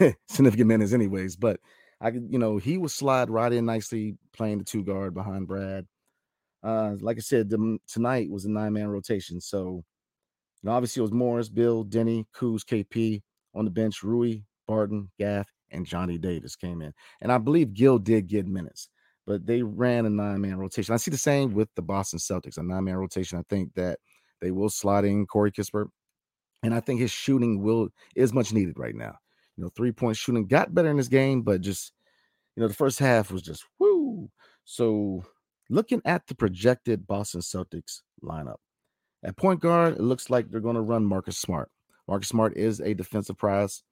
significant 0.28 0.68
minutes, 0.68 0.92
anyways, 0.92 1.36
but 1.36 1.60
I 2.00 2.10
could, 2.10 2.26
you 2.30 2.38
know, 2.38 2.56
he 2.56 2.78
will 2.78 2.88
slide 2.88 3.30
right 3.30 3.52
in 3.52 3.64
nicely 3.64 4.16
playing 4.32 4.58
the 4.58 4.64
two 4.64 4.82
guard 4.82 5.14
behind 5.14 5.46
Brad. 5.46 5.86
Uh, 6.62 6.96
like 7.00 7.16
I 7.16 7.20
said, 7.20 7.48
the, 7.48 7.78
tonight 7.86 8.28
was 8.28 8.44
a 8.44 8.50
nine 8.50 8.72
man 8.72 8.88
rotation. 8.88 9.40
So, 9.40 9.84
know, 10.66 10.72
obviously 10.72 11.00
it 11.00 11.04
was 11.04 11.12
Morris, 11.12 11.48
Beal, 11.48 11.84
Deni, 11.84 12.26
Kuz, 12.34 12.62
KP 12.62 13.22
on 13.56 13.64
the 13.64 13.70
bench. 13.70 14.02
Rui, 14.02 14.40
Barton, 14.68 15.10
Gaff, 15.18 15.48
and 15.70 15.86
Johnny 15.86 16.18
Davis 16.18 16.56
came 16.56 16.82
in. 16.82 16.92
And 17.20 17.32
I 17.32 17.38
believe 17.38 17.74
Gill 17.74 17.98
did 17.98 18.26
get 18.26 18.46
minutes, 18.46 18.88
but 19.26 19.46
they 19.46 19.62
ran 19.62 20.06
a 20.06 20.10
nine 20.10 20.40
man 20.40 20.56
rotation. 20.58 20.94
I 20.94 20.98
see 20.98 21.10
the 21.10 21.16
same 21.18 21.52
with 21.54 21.68
the 21.74 21.82
Boston 21.82 22.18
Celtics, 22.18 22.58
a 22.58 22.62
nine 22.62 22.84
man 22.84 22.96
rotation. 22.96 23.38
I 23.38 23.42
think 23.48 23.74
that 23.74 23.98
they 24.40 24.50
will 24.50 24.68
slot 24.68 25.04
in 25.04 25.26
Corey 25.26 25.52
Kispert. 25.52 25.88
And 26.62 26.74
I 26.74 26.80
think 26.80 27.00
his 27.00 27.10
shooting 27.10 27.62
will 27.62 27.88
is 28.14 28.32
much 28.32 28.52
needed 28.52 28.78
right 28.78 28.94
now. 28.94 29.16
You 29.56 29.64
know, 29.64 29.70
three 29.76 29.92
point 29.92 30.16
shooting 30.16 30.46
got 30.46 30.74
better 30.74 30.90
in 30.90 30.96
this 30.96 31.08
game, 31.08 31.42
but 31.42 31.60
just 31.60 31.92
you 32.56 32.62
know, 32.62 32.68
the 32.68 32.74
first 32.74 32.98
half 32.98 33.30
was 33.30 33.42
just 33.42 33.64
whoo. 33.78 34.30
So 34.64 35.24
looking 35.70 36.02
at 36.04 36.26
the 36.26 36.34
projected 36.34 37.06
Boston 37.06 37.40
Celtics 37.40 38.00
lineup. 38.22 38.56
At 39.22 39.36
point 39.36 39.60
guard, 39.60 39.94
it 39.94 40.02
looks 40.02 40.30
like 40.30 40.50
they're 40.50 40.60
going 40.60 40.76
to 40.76 40.82
run 40.82 41.04
Marcus 41.04 41.38
Smart. 41.38 41.70
Marcus 42.08 42.28
Smart 42.28 42.56
is 42.56 42.80
a 42.80 42.94
defensive 42.94 43.36
prize. 43.36 43.82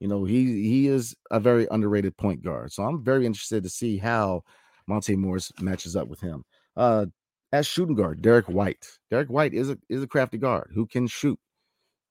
You 0.00 0.08
know, 0.08 0.24
he 0.24 0.44
he 0.68 0.88
is 0.88 1.14
a 1.30 1.38
very 1.38 1.66
underrated 1.70 2.16
point 2.16 2.42
guard. 2.42 2.72
So 2.72 2.82
I'm 2.82 3.04
very 3.04 3.24
interested 3.24 3.62
to 3.62 3.70
see 3.70 3.98
how 3.98 4.42
Monte 4.88 5.14
Morris 5.16 5.52
matches 5.60 5.94
up 5.94 6.08
with 6.08 6.20
him. 6.20 6.44
Uh 6.76 7.06
as 7.52 7.66
shooting 7.66 7.94
guard, 7.94 8.22
Derrick 8.22 8.48
White. 8.48 8.88
Derrick 9.10 9.28
White 9.28 9.54
is 9.54 9.70
a 9.70 9.78
is 9.88 10.02
a 10.02 10.08
crafty 10.08 10.38
guard 10.38 10.70
who 10.74 10.86
can 10.86 11.06
shoot. 11.06 11.38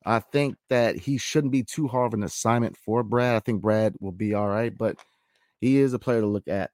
I 0.06 0.20
think 0.20 0.56
that 0.70 0.96
he 0.96 1.18
shouldn't 1.18 1.52
be 1.52 1.64
too 1.64 1.88
hard 1.88 2.08
of 2.08 2.14
an 2.18 2.24
assignment 2.24 2.78
for 2.78 3.04
Brad. 3.04 3.36
I 3.36 3.40
think 3.40 3.62
Brad 3.62 3.96
will 4.00 4.12
be 4.12 4.34
all 4.34 4.48
right, 4.48 4.76
but 4.76 4.98
he 5.60 5.78
is 5.78 5.94
a 5.94 6.00
player 6.00 6.22
to 6.22 6.28
look 6.28 6.48
at. 6.48 6.72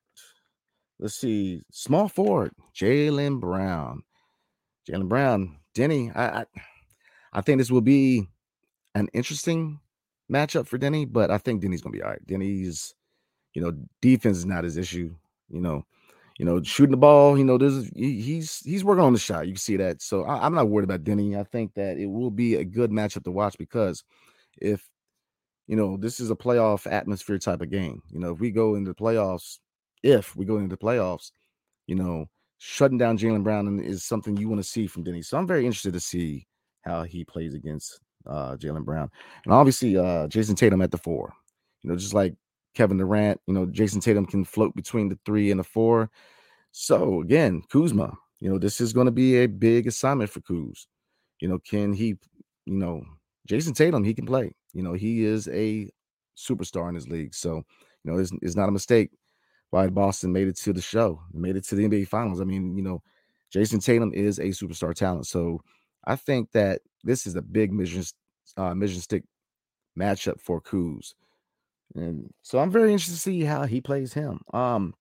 Let's 1.00 1.16
see, 1.16 1.62
small 1.72 2.08
forward, 2.08 2.54
Jaylen 2.76 3.40
Brown. 3.40 4.04
Jaylen 4.90 5.10
Brown, 5.10 5.58
Deni. 5.76 6.16
I, 6.16 6.42
I 6.42 6.46
I 7.34 7.42
think 7.42 7.60
this 7.60 7.72
will 7.72 7.82
be 7.82 8.28
an 8.98 9.10
interesting 9.14 9.80
matchup 10.32 10.68
for 10.68 10.78
Deni, 10.78 11.12
but 11.12 11.32
I 11.32 11.38
think 11.38 11.62
Deni's 11.62 11.82
gonna 11.82 11.94
be 11.94 12.02
all 12.02 12.10
right. 12.10 12.26
Deni's, 12.28 12.94
you 13.54 13.62
know, 13.62 13.72
defense 14.02 14.38
is 14.38 14.46
not 14.46 14.64
his 14.64 14.78
issue. 14.78 15.14
You 15.50 15.62
know, 15.62 15.86
you 16.38 16.46
know, 16.46 16.62
shooting 16.62 16.92
the 16.92 16.98
ball. 16.98 17.38
You 17.38 17.46
know, 17.46 17.58
there's 17.58 17.90
he, 17.96 18.22
he's 18.22 18.60
he's 18.60 18.84
working 18.84 19.04
on 19.04 19.14
the 19.14 19.20
shot. 19.20 19.48
You 19.48 19.54
can 19.54 19.60
see 19.60 19.78
that. 19.78 20.02
So 20.02 20.24
I, 20.24 20.46
am 20.46 20.54
not 20.54 20.70
worried 20.70 20.84
about 20.84 21.04
Deni. 21.04 21.40
I 21.40 21.44
think 21.44 21.74
that 21.76 21.98
it 21.98 22.08
will 22.08 22.32
be 22.32 22.56
a 22.56 22.66
good 22.66 22.92
matchup 22.92 23.24
to 23.24 23.32
watch 23.32 23.58
because 23.58 24.04
if 24.60 24.90
you 25.68 25.76
know 25.76 25.98
this 25.98 26.20
is 26.20 26.32
a 26.32 26.36
playoff 26.36 26.92
atmosphere 26.92 27.38
type 27.38 27.62
of 27.62 27.70
game. 27.70 28.02
You 28.12 28.20
know, 28.20 28.32
if 28.34 28.40
we 28.40 28.52
go 28.52 28.76
into 28.76 28.92
the 28.92 28.96
playoffs, 28.96 29.60
if 30.04 30.36
we 30.36 30.46
go 30.46 30.58
into 30.58 30.76
the 30.76 30.78
playoffs, 30.78 31.32
you 31.86 31.96
know, 31.96 32.30
shutting 32.58 32.98
down 32.98 33.18
Jaylen 33.18 33.44
Brown 33.44 33.80
is 33.80 34.04
something 34.04 34.36
you 34.38 34.50
want 34.50 34.62
to 34.62 34.68
see 34.68 34.88
from 34.88 35.04
Deni. 35.04 35.24
So 35.24 35.38
I'm 35.38 35.48
very 35.48 35.66
interested 35.66 35.94
to 35.94 36.00
see 36.00 36.48
how 36.82 37.04
he 37.04 37.24
plays 37.24 37.54
against 37.54 38.00
uh, 38.28 38.56
Jaylen 38.58 38.86
Brown, 38.86 39.10
and 39.46 39.54
obviously 39.54 39.98
uh, 39.98 40.28
Jayson 40.28 40.56
Tatum 40.56 40.82
at 40.82 40.92
the 40.92 40.98
four. 40.98 41.34
You 41.84 41.90
know, 41.90 41.96
just 41.96 42.14
like 42.14 42.34
Kevin 42.76 42.98
Durant, 42.98 43.40
you 43.48 43.54
know, 43.54 43.66
Jayson 43.66 44.02
Tatum 44.02 44.26
can 44.26 44.46
float 44.46 44.76
between 44.76 45.10
the 45.10 45.18
three 45.26 45.52
and 45.52 45.60
the 45.60 45.64
four. 45.64 46.10
So 46.72 47.22
again, 47.22 47.64
Kuzma, 47.72 48.14
you 48.40 48.50
know, 48.50 48.58
this 48.58 48.82
is 48.82 48.94
going 48.94 49.06
to 49.06 49.12
be 49.12 49.38
a 49.38 49.48
big 49.48 49.88
assignment 49.88 50.30
for 50.30 50.42
Kuz. 50.42 50.86
You 51.40 51.48
know, 51.48 51.60
can 51.60 51.94
he, 51.94 52.18
you 52.66 52.78
know, 52.78 53.04
Jayson 53.48 53.74
Tatum, 53.74 54.04
he 54.04 54.14
can 54.14 54.26
play. 54.26 54.54
You 54.74 54.84
know, 54.84 54.94
he 54.94 55.24
is 55.24 55.48
a 55.48 55.90
superstar 56.38 56.90
in 56.90 56.96
his 56.96 57.08
league. 57.08 57.34
So, 57.34 57.64
you 58.04 58.12
know, 58.12 58.20
it's, 58.20 58.32
it's 58.42 58.56
not 58.56 58.70
a 58.70 58.72
mistake 58.72 59.12
why 59.70 59.88
Boston 59.88 60.32
made 60.32 60.48
it 60.48 60.58
to 60.58 60.74
the 60.74 60.82
show, 60.82 61.22
made 61.34 61.56
it 61.56 61.66
to 61.66 61.76
the 61.76 61.88
NBA 61.88 62.08
Finals. 62.08 62.40
I 62.40 62.46
mean, 62.46 62.76
you 62.76 62.84
know, 62.84 63.02
Jayson 63.54 63.84
Tatum 63.84 64.14
is 64.14 64.40
a 64.40 64.48
superstar 64.48 64.94
talent. 64.94 65.28
So 65.28 65.62
I 66.08 66.16
think 66.16 66.54
that 66.54 66.82
this 67.04 67.28
is 67.28 67.36
a 67.36 67.42
big 67.42 67.74
mission, 67.74 68.04
uh, 68.56 68.74
mission 68.74 69.02
stick 69.02 69.24
matchup 70.00 70.40
for 70.40 70.62
Kuz. 70.62 71.14
And 71.96 72.32
so 72.42 72.60
I'm 72.60 72.72
very 72.72 72.94
interested 72.94 73.16
to 73.16 73.20
see 73.20 73.44
how 73.44 73.66
he 73.66 73.82
plays 73.82 74.14
him. 74.14 74.40
Um, 74.54 74.94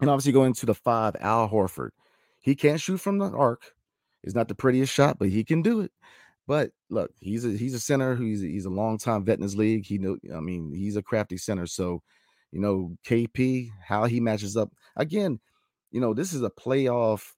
and 0.00 0.08
obviously 0.08 0.32
going 0.32 0.54
to 0.54 0.66
the 0.66 0.74
five, 0.74 1.16
Al 1.20 1.48
Horford. 1.48 1.90
He 2.40 2.54
can't 2.54 2.80
shoot 2.80 2.98
from 2.98 3.18
the 3.18 3.30
arc. 3.30 3.72
It's 4.22 4.34
not 4.34 4.48
the 4.48 4.54
prettiest 4.54 4.92
shot, 4.92 5.18
but 5.18 5.28
he 5.28 5.42
can 5.44 5.60
do 5.60 5.80
it. 5.80 5.90
But 6.46 6.70
look, 6.88 7.10
he's 7.20 7.44
a 7.44 7.50
he's 7.50 7.74
a 7.74 7.80
center. 7.80 8.16
He's 8.16 8.42
a, 8.42 8.46
he's 8.46 8.66
a 8.66 8.70
long 8.70 8.98
time 8.98 9.24
vet 9.24 9.38
in 9.38 9.42
his 9.42 9.56
league. 9.56 9.86
He 9.86 9.98
know, 9.98 10.18
I 10.34 10.40
mean, 10.40 10.72
he's 10.74 10.96
a 10.96 11.02
crafty 11.02 11.38
center. 11.38 11.66
So, 11.66 12.02
you 12.52 12.60
know, 12.60 12.96
KP, 13.06 13.70
how 13.82 14.04
he 14.04 14.20
matches 14.20 14.56
up 14.56 14.70
again. 14.96 15.40
You 15.90 16.00
know, 16.00 16.12
this 16.12 16.32
is 16.32 16.42
a 16.42 16.50
playoff 16.50 17.32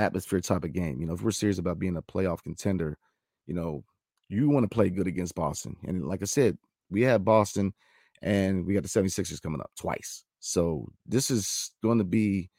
atmosphere 0.00 0.40
type 0.40 0.64
of 0.64 0.72
game. 0.72 1.00
You 1.00 1.06
know, 1.06 1.14
if 1.14 1.22
we're 1.22 1.30
serious 1.30 1.58
about 1.58 1.78
being 1.78 1.96
a 1.96 2.02
playoff 2.02 2.42
contender, 2.42 2.98
you 3.46 3.54
know, 3.54 3.84
you 4.28 4.48
want 4.48 4.64
to 4.64 4.74
play 4.74 4.90
good 4.90 5.06
against 5.06 5.34
Boston. 5.34 5.76
And 5.84 6.06
like 6.06 6.22
I 6.22 6.26
said, 6.26 6.56
we 6.90 7.02
have 7.02 7.24
Boston 7.24 7.72
and 8.22 8.64
we 8.66 8.74
got 8.74 8.82
the 8.82 8.88
76ers 8.88 9.42
coming 9.42 9.60
up 9.60 9.70
twice. 9.76 10.24
So 10.38 10.88
this 11.06 11.30
is 11.30 11.72
going 11.82 11.98
to 11.98 12.04
be 12.04 12.50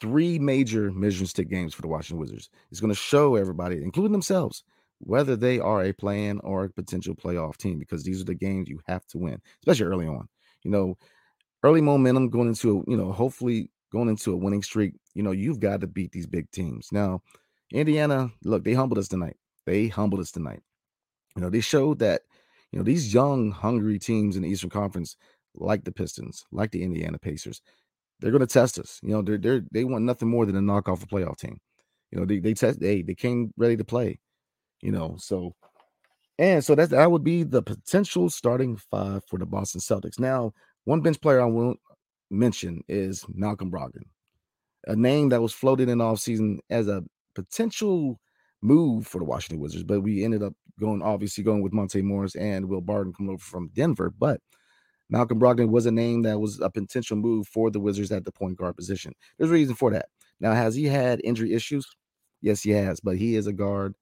three 0.00 0.38
major 0.38 0.90
measuring 0.90 1.28
stick 1.28 1.48
games 1.48 1.74
for 1.74 1.82
the 1.82 1.88
Washington 1.88 2.20
Wizards. 2.20 2.50
It's 2.70 2.80
going 2.80 2.92
to 2.92 2.98
show 2.98 3.36
everybody, 3.36 3.76
including 3.82 4.12
themselves, 4.12 4.64
whether 4.98 5.36
they 5.36 5.58
are 5.60 5.84
a 5.84 5.92
plan 5.92 6.40
or 6.42 6.64
a 6.64 6.70
potential 6.70 7.14
playoff 7.14 7.56
team, 7.56 7.78
because 7.78 8.02
these 8.02 8.20
are 8.20 8.24
the 8.24 8.34
games 8.34 8.68
you 8.68 8.80
have 8.86 9.06
to 9.08 9.18
win, 9.18 9.40
especially 9.60 9.86
early 9.86 10.06
on. 10.06 10.28
You 10.64 10.70
know, 10.70 10.98
early 11.62 11.80
momentum 11.80 12.30
going 12.30 12.48
into 12.48 12.84
you 12.88 12.96
know, 12.96 13.12
hopefully 13.12 13.70
going 13.92 14.08
into 14.08 14.32
a 14.32 14.36
winning 14.36 14.62
streak, 14.62 14.94
you 15.14 15.22
know, 15.22 15.30
you've 15.30 15.60
got 15.60 15.80
to 15.82 15.86
beat 15.86 16.12
these 16.12 16.26
big 16.26 16.50
teams. 16.50 16.88
Now, 16.90 17.22
Indiana, 17.72 18.30
look, 18.42 18.64
they 18.64 18.74
humbled 18.74 18.98
us 18.98 19.08
tonight. 19.08 19.36
They 19.66 19.88
humbled 19.88 20.20
us 20.20 20.30
tonight. 20.30 20.62
You 21.36 21.42
know, 21.42 21.50
they 21.50 21.60
showed 21.60 21.98
that, 22.00 22.22
you 22.72 22.78
know, 22.78 22.84
these 22.84 23.12
young, 23.12 23.50
hungry 23.50 23.98
teams 23.98 24.36
in 24.36 24.42
the 24.42 24.48
Eastern 24.48 24.70
Conference, 24.70 25.16
like 25.54 25.84
the 25.84 25.92
Pistons, 25.92 26.44
like 26.50 26.70
the 26.70 26.82
Indiana 26.82 27.18
Pacers, 27.18 27.60
they're 28.20 28.30
going 28.30 28.40
to 28.40 28.46
test 28.46 28.78
us. 28.78 28.98
You 29.02 29.10
know, 29.10 29.22
they're, 29.22 29.38
they're 29.38 29.62
they 29.70 29.84
want 29.84 30.04
nothing 30.04 30.28
more 30.28 30.46
than 30.46 30.54
to 30.54 30.62
knock 30.62 30.88
off 30.88 31.02
a 31.02 31.06
playoff 31.06 31.38
team. 31.38 31.58
You 32.10 32.20
know, 32.20 32.26
they 32.26 32.38
they 32.38 32.54
test 32.54 32.80
they 32.80 33.02
they 33.02 33.14
came 33.14 33.52
ready 33.56 33.76
to 33.76 33.84
play. 33.84 34.18
You 34.80 34.92
know, 34.92 35.16
so 35.18 35.54
and 36.38 36.64
so 36.64 36.74
that 36.74 36.90
that 36.90 37.10
would 37.10 37.24
be 37.24 37.42
the 37.42 37.62
potential 37.62 38.30
starting 38.30 38.76
five 38.76 39.22
for 39.28 39.38
the 39.38 39.46
Boston 39.46 39.80
Celtics. 39.80 40.18
Now, 40.18 40.52
one 40.84 41.00
bench 41.00 41.20
player 41.20 41.40
I 41.40 41.46
won't 41.46 41.78
mention 42.32 42.82
is 42.88 43.24
Malcolm 43.28 43.70
Brogdon, 43.70 44.04
a 44.86 44.96
name 44.96 45.28
that 45.30 45.42
was 45.42 45.52
floated 45.52 45.88
in 45.88 46.00
off 46.00 46.18
season 46.18 46.60
as 46.70 46.88
a 46.88 47.04
potential 47.34 48.18
move 48.62 49.06
for 49.06 49.18
the 49.18 49.24
Washington 49.24 49.60
Wizards, 49.60 49.84
but 49.84 50.00
we 50.00 50.24
ended 50.24 50.42
up 50.42 50.54
going 50.80 51.02
obviously 51.02 51.44
going 51.44 51.62
with 51.62 51.72
Monte 51.72 52.00
Morris 52.02 52.34
and 52.36 52.68
Will 52.68 52.80
Barton 52.80 53.12
coming 53.12 53.32
over 53.32 53.42
from 53.42 53.70
Denver. 53.74 54.10
But 54.10 54.40
Malcolm 55.10 55.38
Brogdon 55.38 55.70
was 55.70 55.86
a 55.86 55.92
name 55.92 56.22
that 56.22 56.40
was 56.40 56.60
a 56.60 56.70
potential 56.70 57.16
move 57.16 57.46
for 57.46 57.70
the 57.70 57.80
Wizards 57.80 58.12
at 58.12 58.24
the 58.24 58.32
point 58.32 58.56
guard 58.56 58.76
position. 58.76 59.12
There's 59.38 59.50
a 59.50 59.54
reason 59.54 59.74
for 59.74 59.90
that. 59.90 60.06
Now, 60.40 60.54
has 60.54 60.74
he 60.74 60.84
had 60.84 61.20
injury 61.22 61.52
issues? 61.52 61.86
Yes, 62.40 62.62
he 62.62 62.70
has, 62.70 62.98
but 63.00 63.16
he 63.16 63.36
is 63.36 63.46
a 63.46 63.52
guard 63.52 63.94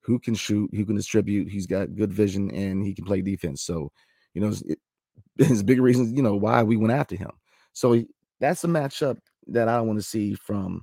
who 0.00 0.18
can 0.18 0.34
shoot, 0.34 0.70
who 0.74 0.84
can 0.84 0.96
distribute, 0.96 1.48
he's 1.48 1.66
got 1.66 1.94
good 1.94 2.12
vision, 2.12 2.50
and 2.50 2.84
he 2.84 2.94
can 2.94 3.04
play 3.04 3.22
defense. 3.22 3.62
So, 3.62 3.92
you 4.34 4.40
know, 4.40 4.52
it, 4.66 4.78
it's 5.36 5.62
big 5.62 5.80
reasons, 5.80 6.12
you 6.12 6.22
know, 6.22 6.36
why 6.36 6.62
we 6.62 6.76
went 6.76 6.92
after 6.92 7.16
him. 7.16 7.30
So 7.72 8.02
that's 8.40 8.64
a 8.64 8.68
matchup 8.68 9.18
that 9.48 9.68
I 9.68 9.76
don't 9.76 9.86
want 9.86 9.98
to 9.98 10.04
see 10.04 10.34
from 10.34 10.82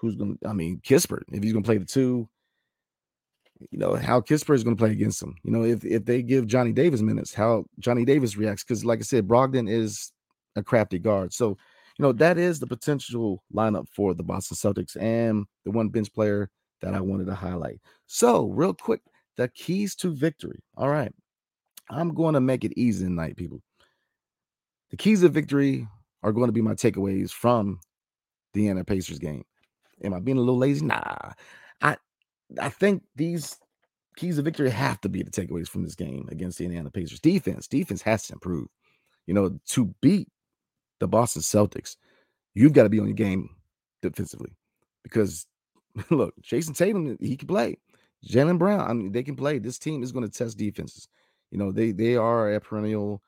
who's 0.00 0.16
going 0.16 0.38
to, 0.38 0.48
I 0.48 0.52
mean, 0.52 0.80
Kispert, 0.84 1.22
if 1.32 1.42
he's 1.42 1.52
going 1.52 1.62
to 1.62 1.68
play 1.68 1.78
the 1.78 1.84
two, 1.84 2.28
you 3.70 3.78
know, 3.78 3.94
how 3.94 4.20
Kispert 4.20 4.56
is 4.56 4.64
going 4.64 4.76
to 4.76 4.80
play 4.80 4.90
against 4.90 5.22
him. 5.22 5.36
You 5.44 5.52
know, 5.52 5.64
if, 5.64 5.84
if 5.84 6.04
they 6.04 6.22
give 6.22 6.46
Johnny 6.46 6.72
Davis 6.72 7.00
minutes, 7.00 7.32
how 7.32 7.64
Johnny 7.78 8.04
Davis 8.04 8.36
reacts. 8.36 8.64
Because, 8.64 8.84
like 8.84 8.98
I 8.98 9.02
said, 9.02 9.28
Brogdon 9.28 9.70
is 9.70 10.12
a 10.56 10.62
crafty 10.62 10.98
guard. 10.98 11.32
So, 11.32 11.50
you 11.98 12.02
know, 12.02 12.12
that 12.12 12.38
is 12.38 12.58
the 12.58 12.66
potential 12.66 13.42
lineup 13.54 13.86
for 13.88 14.14
the 14.14 14.24
Boston 14.24 14.56
Celtics 14.56 15.00
and 15.00 15.46
the 15.64 15.70
one 15.70 15.88
bench 15.90 16.12
player 16.12 16.50
that 16.80 16.94
I 16.94 17.00
wanted 17.00 17.26
to 17.26 17.34
highlight. 17.34 17.80
So, 18.06 18.48
real 18.48 18.74
quick, 18.74 19.02
the 19.36 19.48
keys 19.48 19.94
to 19.96 20.12
victory. 20.12 20.58
All 20.76 20.88
right. 20.88 21.12
I'm 21.90 22.14
going 22.14 22.34
to 22.34 22.40
make 22.40 22.64
it 22.64 22.72
easy 22.76 23.04
tonight, 23.04 23.36
people. 23.36 23.60
The 24.92 24.98
keys 24.98 25.22
of 25.22 25.32
victory 25.32 25.88
are 26.22 26.32
going 26.32 26.48
to 26.48 26.52
be 26.52 26.60
my 26.60 26.74
takeaways 26.74 27.30
from 27.30 27.80
the 28.52 28.60
Indiana 28.60 28.84
Pacers 28.84 29.18
game. 29.18 29.44
Am 30.04 30.14
I 30.14 30.20
being 30.20 30.36
a 30.36 30.40
little 30.40 30.58
lazy? 30.58 30.84
Nah. 30.84 31.32
I 31.80 31.96
I 32.60 32.68
think 32.68 33.02
these 33.16 33.58
keys 34.16 34.36
of 34.36 34.44
victory 34.44 34.68
have 34.68 35.00
to 35.00 35.08
be 35.08 35.22
the 35.22 35.30
takeaways 35.30 35.68
from 35.68 35.82
this 35.82 35.94
game 35.94 36.28
against 36.30 36.58
the 36.58 36.66
Indiana 36.66 36.90
Pacers. 36.90 37.20
Defense, 37.20 37.66
defense 37.66 38.02
has 38.02 38.26
to 38.26 38.34
improve. 38.34 38.68
You 39.26 39.32
know, 39.32 39.58
to 39.68 39.94
beat 40.02 40.28
the 41.00 41.08
Boston 41.08 41.40
Celtics, 41.40 41.96
you've 42.54 42.74
got 42.74 42.82
to 42.82 42.90
be 42.90 43.00
on 43.00 43.06
your 43.06 43.14
game 43.14 43.48
defensively 44.02 44.54
because 45.02 45.46
look, 46.10 46.34
Jayson 46.42 46.74
Tatum, 46.76 47.16
he 47.18 47.36
can 47.36 47.48
play. 47.48 47.78
Jaylen 48.28 48.58
Brown, 48.58 48.80
I 48.80 48.92
mean, 48.92 49.10
they 49.10 49.22
can 49.22 49.36
play. 49.36 49.58
This 49.58 49.78
team 49.78 50.02
is 50.02 50.12
going 50.12 50.28
to 50.28 50.30
test 50.30 50.58
defenses. 50.58 51.08
You 51.50 51.56
know, 51.56 51.72
they 51.72 51.92
they 51.92 52.16
are 52.16 52.52
a 52.52 52.60
perennial 52.60 53.22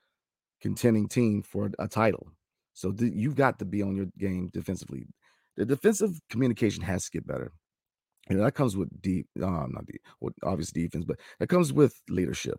contending 0.65 1.07
team 1.07 1.43
for 1.43 1.71
a 1.79 1.87
title. 1.87 2.27
So 2.73 2.91
th- 2.91 3.13
you've 3.15 3.35
got 3.37 3.59
to 3.59 3.67
be 3.67 3.83
on 3.83 3.95
your 3.95 4.07
game 4.17 4.49
defensively. 4.55 5.07
The 5.59 5.67
defensive 5.67 6.19
communication 6.31 6.83
has 6.83 7.05
to 7.05 7.11
get 7.11 7.27
better. 7.27 7.53
And 8.31 8.41
that 8.41 8.55
comes 8.55 8.75
with 8.75 8.89
deep, 9.03 9.27
um, 9.43 9.73
not 9.75 9.85
deep, 9.85 10.01
well, 10.23 10.33
obvious 10.43 10.73
defense, 10.73 11.05
but 11.05 11.21
that 11.39 11.51
comes 11.51 11.71
with 11.71 12.01
leadership. 12.09 12.59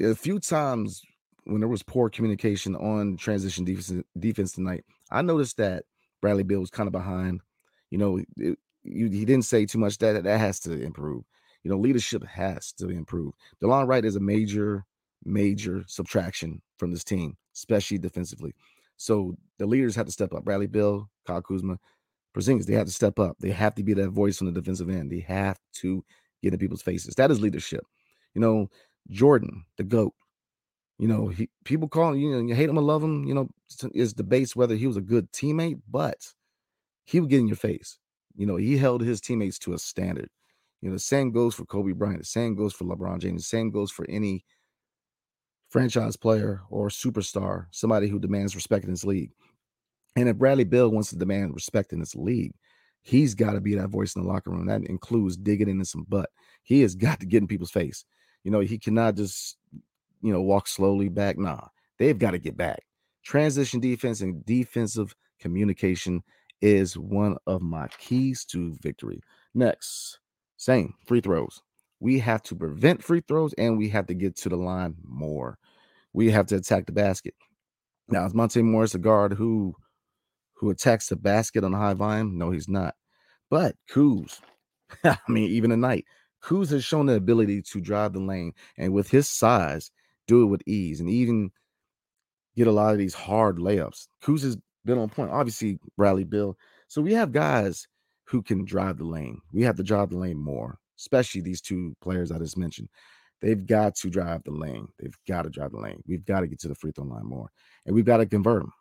A 0.00 0.16
few 0.16 0.40
times 0.40 1.00
when 1.44 1.60
there 1.60 1.68
was 1.68 1.84
poor 1.84 2.10
communication 2.10 2.74
on 2.74 3.16
transition 3.16 3.64
defense 3.64 4.04
defense 4.18 4.50
tonight, 4.50 4.84
I 5.12 5.22
noticed 5.22 5.58
that 5.58 5.84
Bradley 6.20 6.42
Beal 6.42 6.58
was 6.58 6.70
kind 6.70 6.88
of 6.88 6.92
behind. 6.92 7.42
You 7.90 7.98
know, 7.98 8.18
it, 8.18 8.58
you, 8.82 9.08
he 9.08 9.24
didn't 9.24 9.44
say 9.44 9.66
too 9.66 9.78
much. 9.78 9.98
That 9.98 10.24
that 10.24 10.40
has 10.40 10.58
to 10.60 10.72
improve. 10.72 11.22
You 11.62 11.70
know, 11.70 11.78
leadership 11.78 12.24
has 12.26 12.72
to 12.78 12.88
improve. 12.88 13.34
Delon 13.62 13.86
Wright 13.86 14.04
is 14.04 14.16
a 14.16 14.20
major, 14.20 14.84
major 15.24 15.84
subtraction 15.86 16.62
from 16.78 16.90
this 16.92 17.04
team, 17.04 17.36
especially 17.54 17.98
defensively. 17.98 18.54
So 18.96 19.34
the 19.58 19.66
leaders 19.66 19.96
have 19.96 20.06
to 20.06 20.12
step 20.12 20.32
up. 20.32 20.44
Bradley 20.44 20.66
Beal, 20.66 21.10
Kyle 21.26 21.42
Kuzma, 21.42 21.78
Porzingis, 22.34 22.66
they 22.66 22.74
have 22.74 22.86
to 22.86 22.92
step 22.92 23.18
up. 23.18 23.36
They 23.40 23.50
have 23.50 23.74
to 23.74 23.82
be 23.82 23.94
that 23.94 24.10
voice 24.10 24.40
on 24.40 24.46
the 24.46 24.52
defensive 24.52 24.88
end. 24.88 25.10
They 25.10 25.20
have 25.20 25.58
to 25.80 26.04
get 26.42 26.52
in 26.52 26.58
people's 26.58 26.82
faces. 26.82 27.14
That 27.14 27.30
is 27.30 27.40
leadership. 27.40 27.84
You 28.34 28.40
know, 28.40 28.70
Jordan, 29.10 29.64
the 29.76 29.84
GOAT. 29.84 30.14
You 30.98 31.08
know, 31.08 31.28
he, 31.28 31.48
people 31.64 31.88
call 31.88 32.12
him, 32.12 32.20
you 32.20 32.30
know, 32.30 32.46
you 32.46 32.54
hate 32.54 32.68
him 32.68 32.78
or 32.78 32.82
love 32.82 33.02
him, 33.02 33.24
you 33.24 33.34
know, 33.34 33.48
is 33.92 34.12
debates 34.12 34.54
whether 34.54 34.76
he 34.76 34.86
was 34.86 34.96
a 34.96 35.00
good 35.00 35.32
teammate, 35.32 35.80
but 35.90 36.32
he 37.04 37.18
would 37.18 37.30
get 37.30 37.40
in 37.40 37.48
your 37.48 37.56
face. 37.56 37.98
You 38.36 38.46
know, 38.46 38.56
he 38.56 38.76
held 38.76 39.02
his 39.02 39.20
teammates 39.20 39.58
to 39.60 39.74
a 39.74 39.78
standard. 39.78 40.28
You 40.80 40.88
know, 40.88 40.94
the 40.94 41.00
same 41.00 41.32
goes 41.32 41.54
for 41.54 41.64
Kobe 41.64 41.92
Bryant, 41.92 42.20
the 42.20 42.24
same 42.24 42.54
goes 42.54 42.72
for 42.72 42.84
LeBron 42.84 43.18
James, 43.18 43.42
the 43.42 43.48
same 43.48 43.70
goes 43.70 43.90
for 43.90 44.06
any 44.08 44.44
franchise 45.72 46.16
player 46.16 46.60
or 46.68 46.88
superstar, 46.88 47.66
somebody 47.70 48.06
who 48.06 48.20
demands 48.20 48.54
respect 48.54 48.84
in 48.84 48.90
this 48.90 49.04
league. 49.04 49.30
And 50.16 50.28
if 50.28 50.36
Bradley 50.36 50.64
Beal 50.64 50.90
wants 50.90 51.08
to 51.10 51.16
demand 51.16 51.54
respect 51.54 51.94
in 51.94 51.98
this 51.98 52.14
league, 52.14 52.52
he's 53.00 53.34
got 53.34 53.52
to 53.52 53.60
be 53.60 53.74
that 53.74 53.88
voice 53.88 54.14
in 54.14 54.22
the 54.22 54.28
locker 54.28 54.50
room. 54.50 54.66
That 54.66 54.84
includes 54.84 55.38
digging 55.38 55.70
into 55.70 55.86
some 55.86 56.04
butt. 56.08 56.28
He 56.62 56.82
has 56.82 56.94
got 57.06 57.20
to 57.20 57.26
get 57.26 57.38
in 57.42 57.48
people's 57.48 57.70
face. 57.70 58.04
You 58.44 58.50
know, 58.50 58.60
he 58.60 58.78
cannot 58.78 59.16
just, 59.16 59.56
you 60.20 60.32
know, 60.32 60.42
walk 60.42 60.68
slowly 60.68 61.08
back. 61.08 61.38
Nah, 61.38 61.68
they've 61.98 62.18
got 62.18 62.32
to 62.32 62.38
get 62.38 62.56
back. 62.56 62.82
Transition 63.24 63.80
defense 63.80 64.20
and 64.20 64.44
defensive 64.44 65.14
communication 65.40 66.22
is 66.60 66.98
one 66.98 67.36
of 67.46 67.62
my 67.62 67.88
keys 67.98 68.44
to 68.44 68.76
victory. 68.82 69.22
Next, 69.54 70.18
same 70.58 70.94
free 71.06 71.20
throws. 71.20 71.62
We 72.02 72.18
have 72.18 72.42
to 72.44 72.56
prevent 72.56 73.00
free 73.00 73.22
throws 73.26 73.52
and 73.52 73.78
we 73.78 73.88
have 73.90 74.08
to 74.08 74.14
get 74.14 74.34
to 74.38 74.48
the 74.48 74.56
line 74.56 74.96
more. 75.06 75.56
We 76.12 76.32
have 76.32 76.46
to 76.46 76.56
attack 76.56 76.86
the 76.86 76.92
basket. 76.92 77.34
Now, 78.08 78.26
is 78.26 78.34
Monte 78.34 78.60
Morris 78.60 78.96
a 78.96 78.98
guard 78.98 79.32
who 79.34 79.76
who 80.54 80.70
attacks 80.70 81.08
the 81.08 81.14
basket 81.16 81.62
on 81.62 81.72
high 81.72 81.94
volume? 81.94 82.36
No, 82.36 82.50
he's 82.50 82.68
not. 82.68 82.96
But 83.50 83.76
Kuz, 83.88 84.40
I 85.04 85.16
mean, 85.28 85.48
even 85.48 85.70
tonight, 85.70 86.04
Kuz 86.42 86.70
has 86.70 86.84
shown 86.84 87.06
the 87.06 87.14
ability 87.14 87.62
to 87.62 87.80
drive 87.80 88.14
the 88.14 88.20
lane 88.20 88.52
and 88.76 88.92
with 88.92 89.08
his 89.08 89.28
size, 89.28 89.92
do 90.26 90.42
it 90.42 90.46
with 90.46 90.66
ease 90.66 90.98
and 90.98 91.08
even 91.08 91.52
get 92.56 92.66
a 92.66 92.72
lot 92.72 92.92
of 92.92 92.98
these 92.98 93.14
hard 93.14 93.58
layups. 93.58 94.08
Kuz 94.24 94.42
has 94.42 94.56
been 94.84 94.98
on 94.98 95.08
point. 95.08 95.30
Obviously, 95.30 95.78
Bradley 95.96 96.24
Beal. 96.24 96.58
So 96.88 97.00
we 97.00 97.14
have 97.14 97.30
guys 97.30 97.86
who 98.24 98.42
can 98.42 98.64
drive 98.64 98.98
the 98.98 99.04
lane. 99.04 99.40
We 99.52 99.62
have 99.62 99.76
to 99.76 99.84
drive 99.84 100.10
the 100.10 100.18
lane 100.18 100.38
more, 100.38 100.80
especially 100.98 101.40
these 101.40 101.60
two 101.60 101.94
players 102.00 102.30
I 102.30 102.38
just 102.38 102.56
mentioned. 102.56 102.88
They've 103.40 103.66
got 103.66 103.96
to 103.96 104.10
drive 104.10 104.44
the 104.44 104.52
lane. 104.52 104.88
They've 105.00 105.16
got 105.26 105.42
to 105.42 105.50
drive 105.50 105.72
the 105.72 105.80
lane. 105.80 106.02
We've 106.06 106.24
got 106.24 106.40
to 106.40 106.46
get 106.46 106.60
to 106.60 106.68
the 106.68 106.76
free 106.76 106.92
throw 106.92 107.04
line 107.04 107.26
more, 107.26 107.50
and 107.86 107.94
we've 107.94 108.04
got 108.04 108.18
to 108.18 108.26
convert 108.26 108.62
them. 108.62 108.72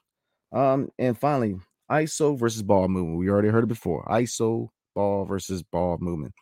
Um, 0.51 0.89
and 0.99 1.17
finally, 1.17 1.55
ISO 1.89 2.37
versus 2.37 2.63
ball 2.63 2.87
movement. 2.87 3.19
We 3.19 3.29
already 3.29 3.49
heard 3.49 3.63
it 3.63 3.67
before. 3.67 4.05
ISO 4.05 4.69
ball 4.95 5.25
versus 5.25 5.63
ball 5.63 5.97
movement. 5.99 6.33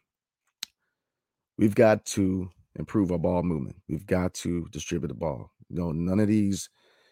We've 1.58 1.76
got 1.76 2.06
to 2.08 2.50
improve 2.76 3.12
our 3.12 3.18
ball 3.18 3.44
movement. 3.44 3.76
We've 3.88 4.06
got 4.06 4.34
to 4.36 4.68
distribute 4.72 5.10
the 5.10 5.14
ball. 5.14 5.52
You 5.70 5.80
know, 5.80 5.92
none 5.92 6.20
of 6.20 6.28
these, 6.28 6.70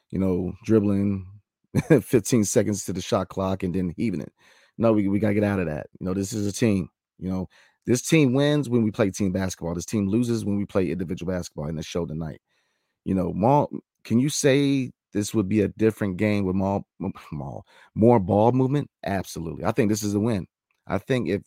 you 0.09 0.19
know, 0.19 0.53
dribbling 0.63 1.25
15 2.01 2.43
seconds 2.45 2.85
to 2.85 2.93
the 2.93 3.01
shot 3.01 3.29
clock 3.29 3.63
and 3.63 3.73
then 3.73 3.93
heaving 3.95 4.21
it. 4.21 4.31
No, 4.77 4.93
we, 4.93 5.07
we 5.07 5.19
gotta 5.19 5.33
get 5.33 5.43
out 5.43 5.59
of 5.59 5.65
that. 5.67 5.87
You 5.99 6.05
know, 6.05 6.13
this 6.13 6.33
is 6.33 6.47
a 6.47 6.51
team. 6.51 6.89
You 7.19 7.29
know, 7.29 7.49
this 7.87 8.01
team 8.01 8.33
wins 8.33 8.69
when 8.69 8.83
we 8.83 8.91
play 8.91 9.09
team 9.09 9.31
basketball. 9.31 9.73
This 9.73 9.85
team 9.85 10.07
loses 10.07 10.43
when 10.45 10.57
we 10.57 10.65
play 10.65 10.91
individual 10.91 11.31
basketball 11.31 11.67
in 11.67 11.75
the 11.77 11.83
show 11.83 12.05
tonight. 12.05 12.41
You 13.05 13.15
know, 13.15 13.31
Maul, 13.33 13.71
can 14.03 14.19
you 14.19 14.27
say 14.29 14.91
this 15.13 15.33
would 15.33 15.47
be 15.47 15.61
a 15.61 15.69
different 15.69 16.17
game 16.17 16.43
with 16.43 16.55
more, 16.55 16.83
more, 17.31 17.63
more 17.95 18.19
ball 18.19 18.51
movement? 18.51 18.89
Absolutely. 19.05 19.63
I 19.63 19.71
think 19.71 19.89
this 19.89 20.03
is 20.03 20.13
a 20.13 20.19
win. 20.19 20.47
I 20.85 20.97
think 20.97 21.29
if 21.29 21.41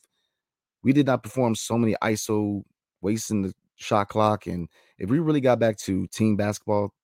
we 0.82 0.94
did 0.94 1.06
not 1.06 1.22
perform 1.22 1.54
so 1.54 1.76
many 1.76 1.94
ISO 2.02 2.62
wasting 3.02 3.42
the 3.42 3.54
shot 3.76 4.08
clock, 4.08 4.46
and 4.46 4.66
if 4.98 5.10
we 5.10 5.18
really 5.18 5.42
got 5.42 5.58
back 5.58 5.76
to 5.78 6.06
team 6.06 6.36
basketball, 6.36 6.94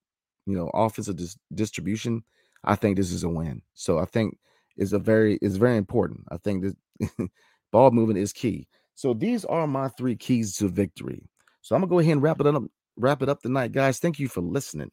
you 0.47 0.55
know, 0.55 0.71
offensive 0.73 1.15
dis- 1.15 1.37
distribution, 1.53 2.23
I 2.63 2.73
think 2.73 2.97
this 2.97 3.11
is 3.11 3.23
a 3.23 3.29
win. 3.29 3.61
So 3.75 3.99
I 3.99 4.05
think 4.05 4.37
is 4.77 4.93
a 4.93 4.99
very 4.99 5.37
is 5.43 5.57
very 5.57 5.77
important. 5.77 6.21
I 6.31 6.37
think 6.37 6.63
that 6.63 7.29
ball 7.71 7.91
movement 7.91 8.19
is 8.19 8.33
key. 8.33 8.67
So 8.97 9.13
these 9.13 9.45
are 9.45 9.67
my 9.67 9.89
three 9.89 10.15
keys 10.15 10.57
to 10.57 10.69
victory. 10.69 11.21
So 11.61 11.75
I'm 11.75 11.81
gonna 11.81 11.89
go 11.91 11.99
ahead 11.99 12.13
and 12.13 12.21
wrap 12.23 12.41
it 12.41 12.47
up, 12.47 12.63
wrap 12.95 13.21
it 13.21 13.29
up 13.29 13.43
tonight, 13.43 13.71
guys. 13.71 13.99
Thank 13.99 14.17
you 14.17 14.27
for 14.27 14.41
listening. 14.41 14.89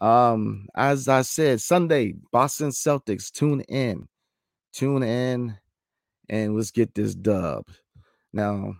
Um, 0.00 0.68
as 0.76 1.08
I 1.08 1.22
said, 1.22 1.60
Sunday, 1.60 2.14
Boston 2.30 2.68
Celtics. 2.68 3.32
Tune 3.32 3.62
in, 3.62 4.06
tune 4.72 5.02
in, 5.02 5.58
and 6.28 6.54
let's 6.54 6.70
get 6.70 6.94
this 6.94 7.16
dub. 7.16 7.66
Now, 8.32 8.76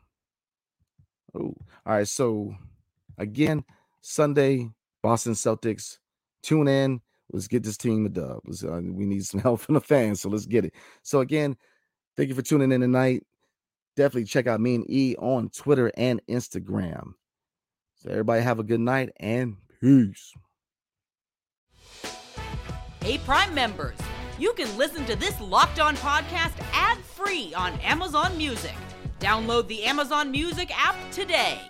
oh, 1.35 1.41
all 1.41 1.57
right. 1.85 2.07
So 2.07 2.55
again, 3.19 3.65
Sunday, 4.03 4.71
Boston 5.03 5.33
Celtics. 5.33 5.99
Tune 6.45 6.69
in. 6.69 7.01
Let's 7.33 7.49
get 7.49 7.65
this 7.65 7.77
team 7.77 8.07
a 8.07 8.09
dub. 8.09 8.39
Uh, 8.49 8.83
we 8.85 9.05
need 9.05 9.27
some 9.27 9.41
help 9.43 9.63
from 9.63 9.75
the 9.75 9.81
fans, 9.81 10.21
so 10.21 10.29
let's 10.29 10.47
get 10.47 10.65
it. 10.65 10.75
So 11.03 11.23
again, 11.23 11.57
thank 12.17 12.29
you 12.29 12.37
for 12.37 12.43
tuning 12.43 12.71
in 12.71 12.83
tonight. 12.83 13.25
Definitely 13.97 14.25
check 14.25 14.47
out 14.47 14.61
me 14.61 14.77
and 14.77 14.91
E 14.91 15.17
on 15.19 15.51
Twitter 15.51 15.93
and 15.97 16.21
Instagram. 16.29 17.13
So 17.97 18.11
everybody 18.11 18.43
have 18.43 18.59
a 18.59 18.65
good 18.65 18.81
night 18.81 19.11
and 19.19 19.57
peace. 19.81 20.33
Hey, 23.03 23.19
Prime 23.19 23.55
members, 23.55 23.99
you 24.39 24.53
can 24.55 24.77
listen 24.79 25.05
to 25.07 25.17
this 25.17 25.41
Locked 25.41 25.81
On 25.81 25.97
podcast 25.97 26.55
ad 26.73 26.99
free 26.99 27.53
on 27.55 27.73
Amazon 27.81 28.37
Music. 28.39 28.75
Download 29.21 29.67
the 29.69 29.85
Amazon 29.85 30.31
Music 30.31 30.71
app 30.77 30.97
today. 31.11 31.61